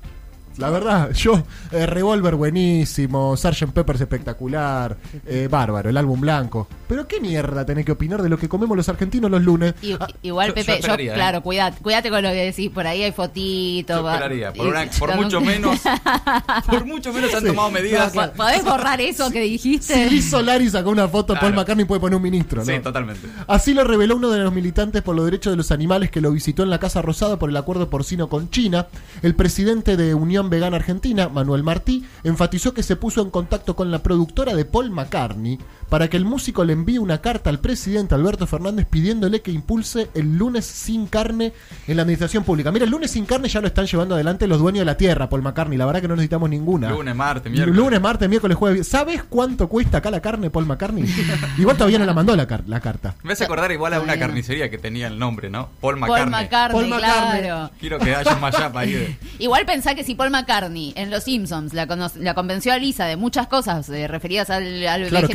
la 0.57 0.69
verdad, 0.69 1.11
yo, 1.13 1.43
eh, 1.71 1.85
Revolver 1.85 2.35
buenísimo, 2.35 3.35
Sgt. 3.35 3.71
Peppers 3.73 4.01
espectacular, 4.01 4.97
eh, 5.25 5.47
bárbaro, 5.49 5.89
el 5.89 5.97
álbum 5.97 6.19
blanco. 6.21 6.67
Pero 6.87 7.07
qué 7.07 7.19
mierda 7.19 7.65
tenés 7.65 7.85
que 7.85 7.91
opinar 7.93 8.21
de 8.21 8.29
lo 8.29 8.37
que 8.37 8.47
comemos 8.47 8.75
los 8.77 8.87
argentinos 8.89 9.31
los 9.31 9.41
lunes. 9.41 9.73
Y- 9.81 9.93
Ah, 9.99 10.07
igual, 10.21 10.49
yo- 10.49 10.53
Pepe, 10.55 10.65
yo 10.67 10.73
yo, 10.73 10.79
esperaría, 10.79 11.11
¿eh? 11.11 11.15
claro, 11.15 11.41
cuidate, 11.41 11.77
cuídate 11.81 12.09
con 12.09 12.21
lo 12.23 12.29
que 12.29 12.45
decís, 12.45 12.69
por 12.71 12.85
ahí 12.87 13.03
hay 13.03 13.11
fotitos. 13.11 13.97
yo 13.97 14.03
va- 14.03 14.13
esperaría, 14.15 14.53
por, 14.53 14.67
una- 14.67 14.85
mucho 15.15 15.39
no- 15.39 15.45
menos, 15.45 15.79
por 16.69 16.85
mucho 16.85 17.11
menos 17.13 17.33
han 17.33 17.41
Sí. 17.41 17.47
tomado 17.47 17.71
medidas. 17.71 18.13
No, 18.15 18.31
¿Podés 18.33 18.63
borrar 18.63 19.01
eso 19.01 19.29
que 19.31 19.41
dijiste? 19.41 20.09
si 20.09 20.21
Solari 20.21 20.69
sacó 20.69 20.89
una 20.89 21.07
foto, 21.07 21.35
Paul. 21.39 21.53
McCartney 21.53 21.85
puede 21.85 22.01
poner 22.01 22.17
un 22.17 22.23
ministro, 22.23 22.63
¿no? 22.63 22.71
Sí, 22.71 22.79
totalmente. 22.79 23.27
Así 23.47 23.73
lo 23.73 23.83
reveló 23.83 24.15
uno 24.15 24.29
de 24.29 24.39
los 24.39 24.53
militantes 24.53 25.01
por 25.01 25.15
los 25.15 25.25
derechos 25.25 25.51
de 25.53 25.57
los 25.57 25.71
animales 25.71 26.11
que 26.11 26.21
lo 26.21 26.31
visitó 26.31 26.63
en 26.63 26.69
la 26.69 26.79
Casa 26.79 27.01
Rosada 27.01 27.37
por 27.37 27.49
el 27.49 27.57
acuerdo 27.57 27.89
porcino 27.89 28.29
con 28.29 28.49
China. 28.49 28.87
El 29.21 29.35
presidente 29.35 29.97
de 29.97 30.13
Unión 30.13 30.42
Vegana 30.49 30.77
Argentina, 30.77 31.29
Manuel 31.29 31.63
Martí, 31.63 32.05
enfatizó 32.23 32.73
que 32.73 32.83
se 32.83 32.95
puso 32.95 33.21
en 33.21 33.29
contacto 33.29 33.75
con 33.75 33.91
la 33.91 34.03
productora 34.03 34.55
de 34.55 34.65
Paul 34.65 34.91
McCartney 34.91 35.59
para 35.93 36.07
que 36.09 36.17
el 36.17 36.25
músico 36.25 36.65
le 36.65 36.73
envíe 36.73 36.97
una 36.97 37.21
carta 37.21 37.51
al 37.51 37.59
presidente 37.59 38.15
Alberto 38.15 38.47
Fernández 38.47 38.87
pidiéndole 38.89 39.43
que 39.43 39.51
impulse 39.51 40.09
el 40.15 40.39
lunes 40.39 40.65
sin 40.65 41.05
carne 41.05 41.53
en 41.87 41.95
la 41.95 42.01
administración 42.01 42.43
pública. 42.43 42.71
Mira, 42.71 42.85
el 42.85 42.89
lunes 42.89 43.11
sin 43.11 43.27
carne 43.27 43.47
ya 43.47 43.61
lo 43.61 43.67
están 43.67 43.85
llevando 43.85 44.15
adelante 44.15 44.47
los 44.47 44.57
dueños 44.57 44.79
de 44.79 44.85
la 44.85 44.97
tierra, 44.97 45.29
Paul 45.29 45.43
McCartney. 45.43 45.77
La 45.77 45.85
verdad 45.85 46.01
que 46.01 46.07
no 46.07 46.15
necesitamos 46.15 46.49
ninguna. 46.49 46.89
Lunes, 46.89 47.15
martes, 47.15 47.51
miércoles. 47.51 47.75
Lunes, 47.77 48.01
martes, 48.01 48.27
miércoles, 48.27 48.57
jueves. 48.57 48.87
¿Sabes 48.87 49.21
cuánto 49.21 49.69
cuesta 49.69 49.99
acá 49.99 50.09
la 50.09 50.19
carne, 50.19 50.49
Paul 50.49 50.65
McCartney? 50.65 51.05
Igual 51.59 51.77
todavía 51.77 51.99
no 51.99 52.05
la 52.05 52.13
mandó 52.15 52.35
la, 52.35 52.47
car- 52.47 52.63
la 52.65 52.79
carta. 52.79 53.13
Me 53.21 53.33
hace 53.33 53.43
acordar 53.43 53.71
igual 53.71 53.93
a 53.93 54.01
una 54.01 54.17
carnicería 54.17 54.71
que 54.71 54.79
tenía 54.79 55.05
el 55.05 55.19
nombre, 55.19 55.51
¿no? 55.51 55.69
Paul 55.79 55.99
Paul 55.99 56.31
McCartney. 56.31 56.71
Paul 56.71 56.87
McCartney. 56.89 57.41
claro. 57.43 57.71
Quiero 57.79 57.99
que 57.99 58.15
haya 58.15 58.33
un 58.33 58.41
mashup 58.41 58.75
ahí 58.77 58.93
de... 58.93 59.15
Igual 59.37 59.67
pensá 59.67 59.93
que 59.93 60.03
si 60.03 60.15
Paul 60.15 60.31
McCartney 60.31 60.93
en 60.95 61.11
Los 61.11 61.25
Simpsons 61.25 61.71
la, 61.75 61.85
la 62.19 62.33
convenció 62.33 62.73
a 62.73 62.79
Lisa 62.79 63.05
de 63.05 63.15
muchas 63.15 63.45
cosas 63.45 63.87
eh, 63.89 64.07
referidas 64.07 64.49
al, 64.49 64.87
al 64.87 65.03
Claro 65.09 65.27
que 65.27 65.33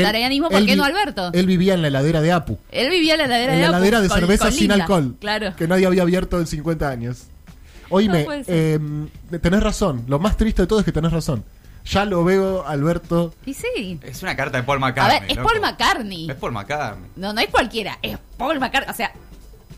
¿por 0.49 0.59
él 0.59 0.67
qué 0.67 0.77
no 0.77 0.85
Alberto? 0.85 1.31
Él 1.33 1.47
vivía 1.47 1.75
en 1.75 1.83
la 1.83 1.89
heladera 1.89 2.21
de 2.21 2.33
Apu. 2.33 2.59
Él 2.71 2.91
vivía 2.91 3.15
en 3.15 3.19
la 3.21 3.25
heladera 3.27 3.53
En 3.55 3.59
de 3.59 3.63
la 3.63 3.69
Apu, 3.69 3.77
heladera 3.77 4.01
de 4.01 4.09
con- 4.09 4.19
cerveza 4.19 4.45
con 4.45 4.53
sin 4.53 4.61
Linda. 4.69 4.75
alcohol. 4.77 5.17
Claro. 5.21 5.57
Que 5.57 5.69
nadie 5.69 5.87
había 5.87 6.03
abierto 6.03 6.39
en 6.41 6.47
50 6.47 6.89
años. 6.89 7.25
Oíme, 7.91 8.25
No 8.27 8.33
eh, 8.47 8.79
tenés 9.41 9.63
razón. 9.63 10.05
Lo 10.09 10.19
más 10.19 10.37
triste 10.37 10.63
de 10.63 10.67
todo 10.69 10.79
es 10.81 10.85
que 10.85 10.93
tenés 10.93 11.13
razón. 11.13 11.45
Ya 11.87 12.05
lo 12.05 12.23
veo, 12.23 12.67
Alberto. 12.67 13.33
Y 13.47 13.55
sí. 13.55 13.99
Es 14.03 14.23
una 14.23 14.37
carta 14.37 14.59
de 14.59 14.65
Paul 14.65 14.77
A 14.77 14.81
McCartney. 14.81 15.21
ver, 15.21 15.31
es 15.31 15.37
loco. 15.39 15.49
Paul 15.49 15.61
McCartney. 15.63 16.31
Es 16.31 16.37
Paul 16.37 16.53
McCartney. 16.53 17.11
No, 17.17 17.33
no 17.33 17.41
es 17.41 17.49
cualquiera, 17.49 17.99
es 18.03 18.19
Paul 18.37 18.61
McCartney. 18.61 18.91
O 18.93 18.95
sea, 18.97 19.11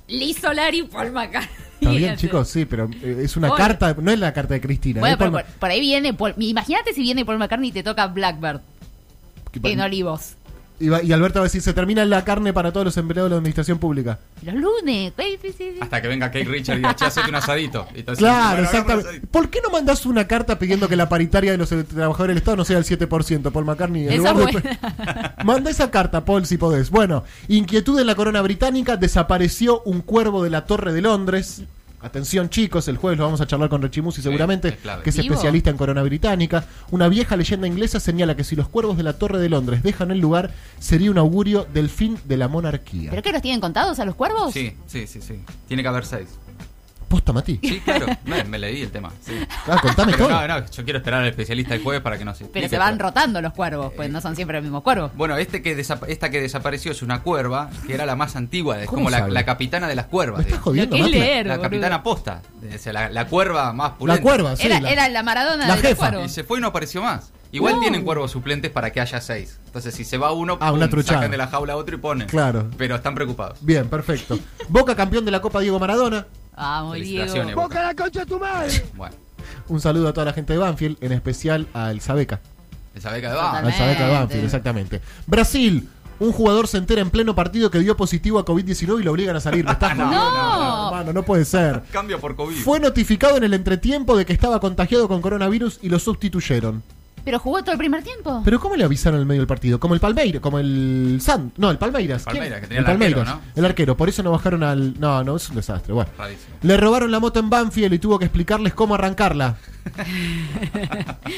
Liz 0.09 0.39
Solari, 0.41 0.83
Paul 0.83 1.13
McCartney. 1.13 1.51
Está 1.81 1.91
bien, 1.93 2.17
chicos, 2.17 2.49
sí, 2.49 2.65
pero 2.65 2.91
eh, 3.01 3.21
es 3.23 3.37
una 3.37 3.47
Paul. 3.49 3.59
carta, 3.59 3.97
no 4.01 4.11
es 4.11 4.19
la 4.19 4.33
carta 4.33 4.55
de 4.55 4.61
Cristina. 4.61 4.99
Bueno, 4.99 5.17
pero 5.17 5.31
por, 5.31 5.45
por 5.45 5.71
ahí 5.71 5.79
viene 5.79 6.13
Paul. 6.13 6.35
Imagínate 6.39 6.93
si 6.93 7.03
viene 7.03 7.25
Paul 7.25 7.39
McCartney 7.39 7.69
y 7.69 7.73
te 7.73 7.85
toca 7.85 8.09
Blackbird 8.09 8.61
en 9.63 9.81
Olivos. 9.81 10.35
Y, 10.81 10.89
va- 10.89 11.03
y 11.03 11.13
Alberto 11.13 11.39
va 11.39 11.45
a 11.45 11.49
decir, 11.49 11.63
se 11.63 11.73
termina 11.73 12.05
la 12.05 12.25
carne 12.25 12.53
para 12.53 12.73
todos 12.73 12.85
los 12.87 12.97
empleados 12.97 13.31
de 13.31 13.35
la 13.35 13.39
administración 13.39 13.79
pública. 13.79 14.19
Los 14.43 14.55
lunes. 14.55 15.13
güey, 15.17 15.39
sí, 15.41 15.49
sí, 15.57 15.73
sí. 15.75 15.79
Hasta 15.81 16.01
que 16.03 16.09
venga 16.09 16.27
Kate 16.29 16.45
Richard 16.47 16.75
y 16.77 16.79
diga, 16.79 16.97
che, 16.97 17.05
hacete 17.05 17.29
un 17.29 17.35
asadito. 17.37 17.87
Y 17.95 18.01
entonces, 18.01 18.19
Claro, 18.19 18.39
bueno, 18.39 18.47
hagamos 18.47 18.59
un 18.59 18.65
exactamente. 18.65 19.09
asadito. 19.09 19.27
¿Por 19.31 19.49
qué 19.51 19.61
no 19.63 19.71
mandás 19.71 20.07
una 20.07 20.27
carta 20.27 20.59
pidiendo 20.59 20.89
que 20.89 20.97
la 20.97 21.09
paritaria 21.09 21.53
de 21.53 21.59
los 21.59 21.71
eh, 21.73 21.85
trabajadores 21.85 22.35
del 22.35 22.39
Estado 22.39 22.57
no 22.57 22.65
sea 22.65 22.79
el 22.79 22.85
7%, 22.85 23.53
Paul 23.53 23.65
McCartney? 23.65 24.07
En 24.09 24.13
Esa 24.21 24.33
lugar 24.33 24.57
es 24.57 24.63
de- 24.63 24.79
Manda 25.45 25.71
esa 25.71 25.91
carta, 25.91 26.25
Paul, 26.25 26.47
si 26.47 26.57
podés. 26.57 26.91
Bueno, 26.91 27.25
inquietud 27.49 27.99
en 28.01 28.07
la 28.07 28.15
corona 28.15 28.41
británica, 28.43 28.97
desapareció 28.97 29.83
un 29.83 30.01
cuervo 30.01 30.43
de 30.43 30.51
la 30.51 30.65
Torre 30.67 30.93
de 30.93 31.03
Londres. 31.03 31.63
Atención 32.03 32.49
chicos, 32.49 32.89
el 32.89 32.97
jueves 32.97 33.19
lo 33.19 33.25
vamos 33.27 33.43
a 33.43 33.47
charlar 33.47 33.69
con 33.69 33.83
Rechimusi 33.83 34.23
seguramente, 34.23 34.69
es 34.69 34.77
que 35.05 35.11
es 35.11 35.17
¿Vivo? 35.19 35.35
especialista 35.35 35.69
en 35.69 35.77
corona 35.77 36.03
británica. 36.03 36.65
Una 36.91 37.09
vieja 37.09 37.37
leyenda 37.37 37.67
inglesa 37.67 38.01
señala 38.01 38.37
que 38.37 38.45
si 38.45 38.57
los 38.57 38.69
cuervos 38.69 38.97
de 38.97 39.03
la 39.03 39.19
Torre 39.19 39.39
de 39.39 39.51
Londres 39.51 39.83
dejan 39.83 40.11
el 40.11 40.19
lugar, 40.19 40.51
sería 40.79 41.11
un 41.11 41.19
augurio 41.19 41.67
del 41.75 41.91
fin 41.91 42.19
de 42.25 42.39
la 42.39 42.49
monarquía. 42.49 43.11
¿Pero 43.11 43.23
qué 43.23 43.33
los 43.33 43.43
tienen 43.43 43.61
contados 43.61 43.99
a 43.99 44.07
los 44.07 44.15
cuervos? 44.15 44.55
Sí, 44.55 44.75
sí, 44.87 45.07
sí, 45.07 45.21
sí. 45.21 45.41
Tiene 45.69 45.83
que 45.83 45.89
haber 45.89 46.07
seis. 46.07 46.29
Posta, 47.11 47.33
Mati. 47.33 47.59
Sí, 47.61 47.81
claro. 47.81 48.07
Me, 48.25 48.45
me 48.45 48.57
leí 48.57 48.83
el 48.83 48.91
tema. 48.93 49.11
Sí. 49.21 49.33
Ah, 49.67 49.79
contame 49.83 50.13
Pero 50.13 50.29
todo. 50.29 50.47
no, 50.47 50.61
no, 50.61 50.71
yo 50.71 50.85
quiero 50.85 50.99
esperar 51.01 51.23
al 51.23 51.29
especialista 51.29 51.75
el 51.75 51.83
jueves 51.83 52.01
para 52.03 52.17
que 52.17 52.25
nos 52.25 52.37
Pero 52.39 52.47
explique, 52.47 52.69
se 52.69 52.79
van 52.79 52.97
pero- 52.97 53.09
rotando 53.09 53.43
los 53.43 53.53
cuervos, 53.53 53.93
pues 53.97 54.09
no 54.11 54.21
son 54.21 54.37
siempre 54.37 54.57
los 54.59 54.63
mismos 54.63 54.85
cuervos. 54.85 55.11
Bueno, 55.17 55.37
este 55.37 55.61
que 55.61 55.73
esta 56.07 56.31
que 56.31 56.41
desapareció 56.41 56.93
es 56.93 57.03
una 57.03 57.23
cuerva, 57.23 57.69
que 57.85 57.95
era 57.95 58.07
la 58.07 58.15
más 58.15 58.37
antigua, 58.37 58.81
es 58.81 58.87
¿Cómo 58.87 58.99
como 58.99 59.11
la, 59.11 59.27
la 59.29 59.45
capitana 59.45 59.89
de 59.89 59.97
las 59.97 60.07
cuervas. 60.07 60.39
¿Me 60.39 60.45
estás 60.47 60.61
jodiendo, 60.63 60.95
es 60.95 61.03
Mati? 61.03 61.13
leer. 61.13 61.47
La 61.47 61.55
boludo. 61.55 61.63
capitana 61.65 62.03
posta, 62.05 62.43
o 62.75 62.79
sea, 62.79 62.93
la, 62.93 63.09
la 63.11 63.27
cuerva 63.27 63.73
más 63.73 63.91
La 63.91 63.97
pulenta. 63.99 64.23
cuerva, 64.23 64.55
sí. 64.57 64.67
Era, 64.67 64.81
la- 64.81 64.91
era 64.91 65.09
la 65.09 65.23
Maradona 65.25 65.67
la 65.67 65.75
de 65.77 65.83
los 65.83 65.91
jefa. 65.91 66.25
Y 66.25 66.29
se 66.29 66.45
fue 66.45 66.59
y 66.59 66.61
no 66.61 66.69
apareció 66.69 67.03
más. 67.03 67.33
Igual 67.53 67.75
No. 67.75 67.81
tienen 67.81 68.05
cuervos 68.05 68.31
suplentes 68.31 68.71
para 68.71 68.93
que 68.93 69.01
haya 69.01 69.21
seis. 69.21 69.59
Entonces, 69.67 69.93
si 69.93 70.05
se 70.05 70.17
va 70.17 70.31
uno, 70.31 70.57
Ah, 70.61 70.71
una 70.71 70.89
pum, 70.89 71.03
sacan 71.03 71.33
de 71.33 71.37
la 71.37 71.49
jaula 71.49 71.73
a 71.73 71.77
otro 71.77 71.97
y 71.97 71.99
ponen. 71.99 72.29
Claro. 72.29 72.69
Pero 72.79 72.95
están 72.95 73.17
preocupados. 73.17 73.59
Bien, 73.61 73.89
perfecto. 73.89 74.39
Boca 74.69 74.95
campeón 74.95 75.25
de 75.25 75.33
la 75.33 75.41
Copa 75.41 75.59
Diego 75.59 75.81
Maradona. 75.81 76.27
Vamos, 76.61 76.93
Felicitaciones, 76.95 77.47
Diego. 77.47 77.63
Boca. 77.63 77.83
la 77.83 77.95
concha 77.95 78.21
de 78.21 78.27
tu 78.27 78.39
madre! 78.39 78.85
Bueno, 78.95 79.15
Un 79.69 79.81
saludo 79.81 80.09
a 80.09 80.13
toda 80.13 80.27
la 80.27 80.33
gente 80.33 80.53
de 80.53 80.59
Banfield, 80.59 80.99
en 81.01 81.13
especial 81.13 81.67
al 81.73 82.01
Sabeca. 82.01 82.41
esa 82.95 83.11
beca 83.11 83.29
de 83.31 83.35
Total. 83.35 83.53
va. 83.55 83.59
Al 83.59 83.73
Sabeca 83.73 83.81
de 83.87 83.95
Totalmente. 83.95 84.19
Banfield, 84.21 84.45
exactamente. 84.45 85.01
Brasil. 85.27 85.89
Un 86.19 86.33
jugador 86.33 86.69
se 86.69 86.77
entera 86.77 87.01
en 87.01 87.09
pleno 87.09 87.35
partido 87.35 87.71
que 87.71 87.79
dio 87.79 87.97
positivo 87.97 88.39
a 88.39 88.45
COVID-19 88.45 89.01
y 89.01 89.05
lo 89.05 89.13
obligan 89.13 89.35
a 89.37 89.41
salir. 89.41 89.65
¿Me 89.65 89.71
estás 89.73 89.97
No, 89.97 90.05
jodiendo? 90.05 90.31
no. 90.31 90.87
hermano, 90.89 91.13
no 91.15 91.23
puede 91.23 91.47
ser. 91.47 91.81
Cambio 91.91 92.21
por 92.21 92.37
COVID. 92.37 92.57
Fue 92.57 92.79
notificado 92.79 93.39
en 93.39 93.45
el 93.45 93.55
entretiempo 93.55 94.15
de 94.19 94.27
que 94.27 94.35
estaba 94.35 94.61
contagiado 94.61 95.09
con 95.09 95.23
coronavirus 95.23 95.79
y 95.81 95.89
lo 95.89 95.99
sustituyeron. 95.99 96.83
Pero 97.25 97.39
jugó 97.39 97.63
todo 97.63 97.73
el 97.73 97.79
primer 97.79 98.03
tiempo. 98.03 98.43
Pero 98.45 98.61
¿cómo 98.61 98.77
le 98.77 98.85
avisaron 98.85 99.17
en 99.17 99.23
el 99.23 99.27
medio 99.27 99.41
del 99.41 99.47
partido? 99.47 99.79
Como 99.79 99.95
el 99.95 100.01
Palmeiras, 100.01 100.41
como 100.41 100.59
el 100.59 101.19
San, 101.21 101.53
no, 101.57 101.71
el 101.71 101.79
Palmeiras. 101.79 102.25
¿Quién? 102.25 102.37
Palmeiras, 102.37 102.61
que 102.61 102.67
tenía 102.67 102.81
el 102.81 102.87
arquero, 102.87 103.25
¿no? 103.25 103.41
El 103.55 103.65
arquero, 103.65 103.97
por 103.97 104.09
eso 104.09 104.23
no 104.23 104.31
bajaron 104.31 104.63
al 104.63 104.99
No, 104.99 105.23
no, 105.25 105.37
es 105.37 105.49
un 105.49 105.57
desastre, 105.57 105.93
bueno. 105.93 106.11
Rarísimo. 106.17 106.57
Le 106.63 106.77
robaron 106.77 107.11
la 107.11 107.21
moto 107.21 107.41
en 107.41 107.51
Banfield 107.51 107.95
y 107.95 107.99
tuvo 107.99 108.19
que 108.19 108.27
explicarles 108.27 108.75
cómo 108.75 108.95
arrancarla. 108.95 109.57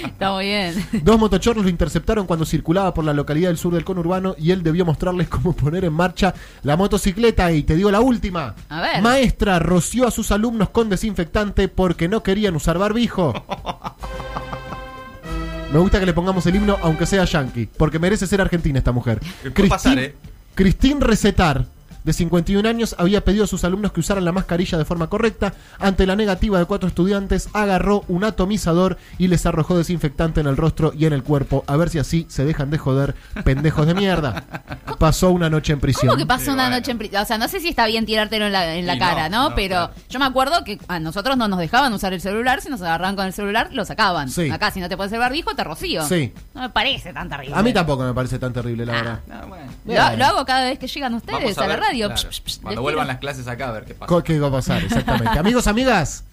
Está 0.05 0.33
muy 0.33 0.45
bien. 0.47 0.87
Dos 1.03 1.19
motochorros 1.19 1.65
lo 1.65 1.71
interceptaron 1.71 2.27
cuando 2.27 2.45
circulaba 2.45 2.93
por 2.93 3.05
la 3.05 3.13
localidad 3.13 3.49
del 3.49 3.59
sur 3.59 3.75
del 3.75 3.85
conurbano 3.85 4.35
y 4.39 4.51
él 4.51 4.63
debió 4.63 4.85
mostrarles 4.85 5.29
cómo 5.29 5.55
poner 5.55 5.85
en 5.85 5.93
marcha 5.93 6.35
la 6.63 6.77
motocicleta. 6.77 7.53
Y 7.53 7.63
te 7.63 7.77
digo 7.77 7.91
la 7.91 8.01
última. 8.01 8.55
A 8.69 8.81
ver. 8.81 9.03
Maestra 9.03 9.59
roció 9.59 10.07
a 10.07 10.11
sus 10.11 10.31
alumnos 10.33 10.71
con 10.71 10.89
desinfectante 10.89 11.69
porque 11.69 12.09
no 12.09 12.23
querían 12.23 12.57
usar 12.57 12.79
barbijo. 12.79 13.33
Me 15.73 15.79
gusta 15.79 15.99
que 15.99 16.05
le 16.05 16.13
pongamos 16.13 16.45
el 16.47 16.57
himno, 16.57 16.77
aunque 16.83 17.07
sea 17.07 17.25
yankee, 17.25 17.67
porque 17.79 17.99
merece 17.99 18.27
ser 18.27 18.43
argentina 18.43 18.79
esta 18.79 18.93
mujer. 18.93 19.21
Puede 19.55 19.71
pasar, 19.71 19.99
¿eh? 19.99 20.15
Cristín 20.55 21.01
Recetar, 21.01 21.65
de 22.05 22.13
51 22.13 22.69
años, 22.69 22.95
había 22.99 23.25
pedido 23.25 23.45
a 23.45 23.47
sus 23.47 23.65
alumnos 23.65 23.93
que 23.93 24.01
usaran 24.01 24.25
la 24.25 24.33
mascarilla 24.33 24.79
de 24.79 24.85
forma 24.85 25.09
correcta. 25.09 25.55
Ante 25.79 26.07
la 26.07 26.17
negativa 26.17 26.59
de 26.59 26.65
cuatro 26.65 26.89
estudiantes, 26.89 27.49
agarró 27.53 28.05
un 28.09 28.25
atomizador 28.25 28.99
y 29.19 29.29
les 29.29 29.47
arrojó 29.47 29.77
desinfectante 29.77 30.41
en 30.41 30.47
el 30.47 30.57
rostro 30.57 30.93
y 30.97 31.07
en 31.07 31.13
el 31.13 31.23
cuerpo. 31.23 31.65
A 31.67 31.77
ver 31.77 31.89
si 31.91 31.99
así 31.99 32.27
se 32.29 32.45
dejan 32.45 32.71
de 32.71 32.79
joder, 32.79 33.15
pendejos 33.45 33.87
de 33.87 33.95
mierda. 33.95 34.45
Pasó 34.99 35.31
una 35.31 35.49
noche 35.51 35.73
en 35.73 35.81
prisión. 35.81 36.09
¿Cómo 36.09 36.19
que 36.19 36.27
pasó 36.27 36.45
Sí, 36.45 36.51
una 36.51 36.65
bueno. 36.65 36.77
noche 36.77 36.91
en 36.93 36.99
prisión? 36.99 37.23
O 37.23 37.27
sea, 37.27 37.39
no 37.39 37.49
sé 37.49 37.61
si 37.61 37.69
está 37.69 37.87
bien 37.87 38.07
tirártelo 38.07 38.47
en 38.47 38.53
la, 38.53 38.75
en 38.77 38.87
la 38.87 38.99
cara, 38.99 39.29
no, 39.29 39.43
¿no? 39.45 39.49
no, 39.51 39.55
Pero 39.55 39.75
claro. 39.77 39.93
yo 40.09 40.19
me 40.19 40.25
acuerdo 40.27 40.65
que 40.65 40.79
a 40.89 41.01
nosotros 41.01 41.37
no 41.37 41.49
nos 41.49 41.59
dejaban 41.59 41.93
usar 41.93 42.13
el 42.13 42.21
celular. 42.21 42.61
Si 42.61 42.69
nos 42.69 42.81
agarraban 42.83 43.17
con 43.17 43.27
el 43.27 43.33
celular, 43.33 43.71
lo 43.73 43.85
sacaban. 43.85 44.29
Sí. 44.29 44.51
Acá, 44.51 44.71
si 44.71 44.81
no 44.81 44.89
te 44.89 44.97
puedes 44.97 45.13
el 45.13 45.19
barbijo, 45.19 45.55
te 45.55 45.65
rocío. 45.65 46.05
Sí. 46.07 46.33
No 46.55 46.61
me 46.63 46.71
parece 46.71 47.13
tan 47.13 47.29
terrible. 47.29 47.57
A 47.57 47.63
mí 47.63 47.73
tampoco 47.73 48.05
me 48.05 48.15
parece 48.15 48.39
tan 48.39 48.53
terrible, 48.53 48.87
la 48.87 48.93
verdad. 48.93 49.21
No, 49.27 49.47
bueno. 49.49 49.73
Lo, 49.85 50.17
lo 50.17 50.25
hago 50.25 50.45
cada 50.45 50.65
vez 50.65 50.79
que 50.79 50.87
llegan 50.87 51.15
ustedes 51.15 51.59
a, 51.59 51.61
la 51.63 51.67
ver, 51.67 51.81
radio. 51.93 52.07
claro. 52.07 52.21
Psh, 52.21 52.29
psh, 52.29 52.43
psh, 52.45 52.61
Cuando 52.61 52.83
vuelvan 52.83 53.07
las 53.07 53.19
clases 53.19 53.47
acá, 53.49 53.69
a 53.69 53.73
ver 53.73 53.85
qué 53.85 53.95
pasa. 53.95 54.23
¿Qué 54.23 54.39
va 54.39 54.49
a 54.49 54.53
pasar? 54.53 54.85
Exactamente. 54.85 55.29
Amigos, 55.39 55.67
amigas, 55.67 56.25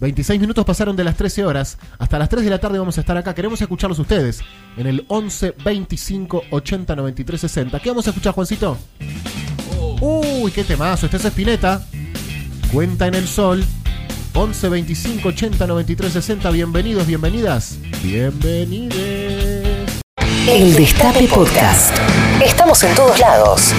26 0.00 0.40
minutos 0.40 0.64
pasaron 0.64 0.96
de 0.96 1.04
las 1.04 1.16
13 1.16 1.44
horas. 1.44 1.78
Hasta 1.98 2.18
las 2.18 2.28
3 2.28 2.44
de 2.44 2.50
la 2.50 2.58
tarde 2.58 2.78
vamos 2.78 2.96
a 2.98 3.00
estar 3.00 3.16
acá. 3.16 3.34
Queremos 3.34 3.60
escucharlos 3.60 3.98
ustedes 3.98 4.40
en 4.76 4.86
el 4.86 5.04
11 5.08 5.54
25 5.64 6.42
80 6.50 6.96
93 6.96 7.40
60. 7.40 7.80
¿Qué 7.80 7.88
vamos 7.88 8.06
a 8.06 8.10
escuchar, 8.10 8.34
Juancito? 8.34 8.76
Uy, 10.00 10.50
qué 10.50 10.64
temazo. 10.64 11.06
Este 11.06 11.16
es 11.16 11.24
Espineta. 11.24 11.82
Cuenta 12.72 13.06
en 13.06 13.14
el 13.14 13.26
sol. 13.26 13.64
11 14.34 14.68
25 14.68 15.28
80 15.28 15.66
93 15.66 16.12
60. 16.12 16.50
Bienvenidos, 16.50 17.06
bienvenidas. 17.06 17.78
Bienvenides. 18.02 19.88
El 20.46 20.74
Destape 20.74 21.26
Podcast. 21.26 21.96
Estamos 22.44 22.82
en 22.84 22.94
todos 22.94 23.18
lados. 23.18 23.72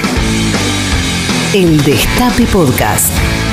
El 1.54 1.78
Destape 1.84 2.46
Podcast. 2.46 3.47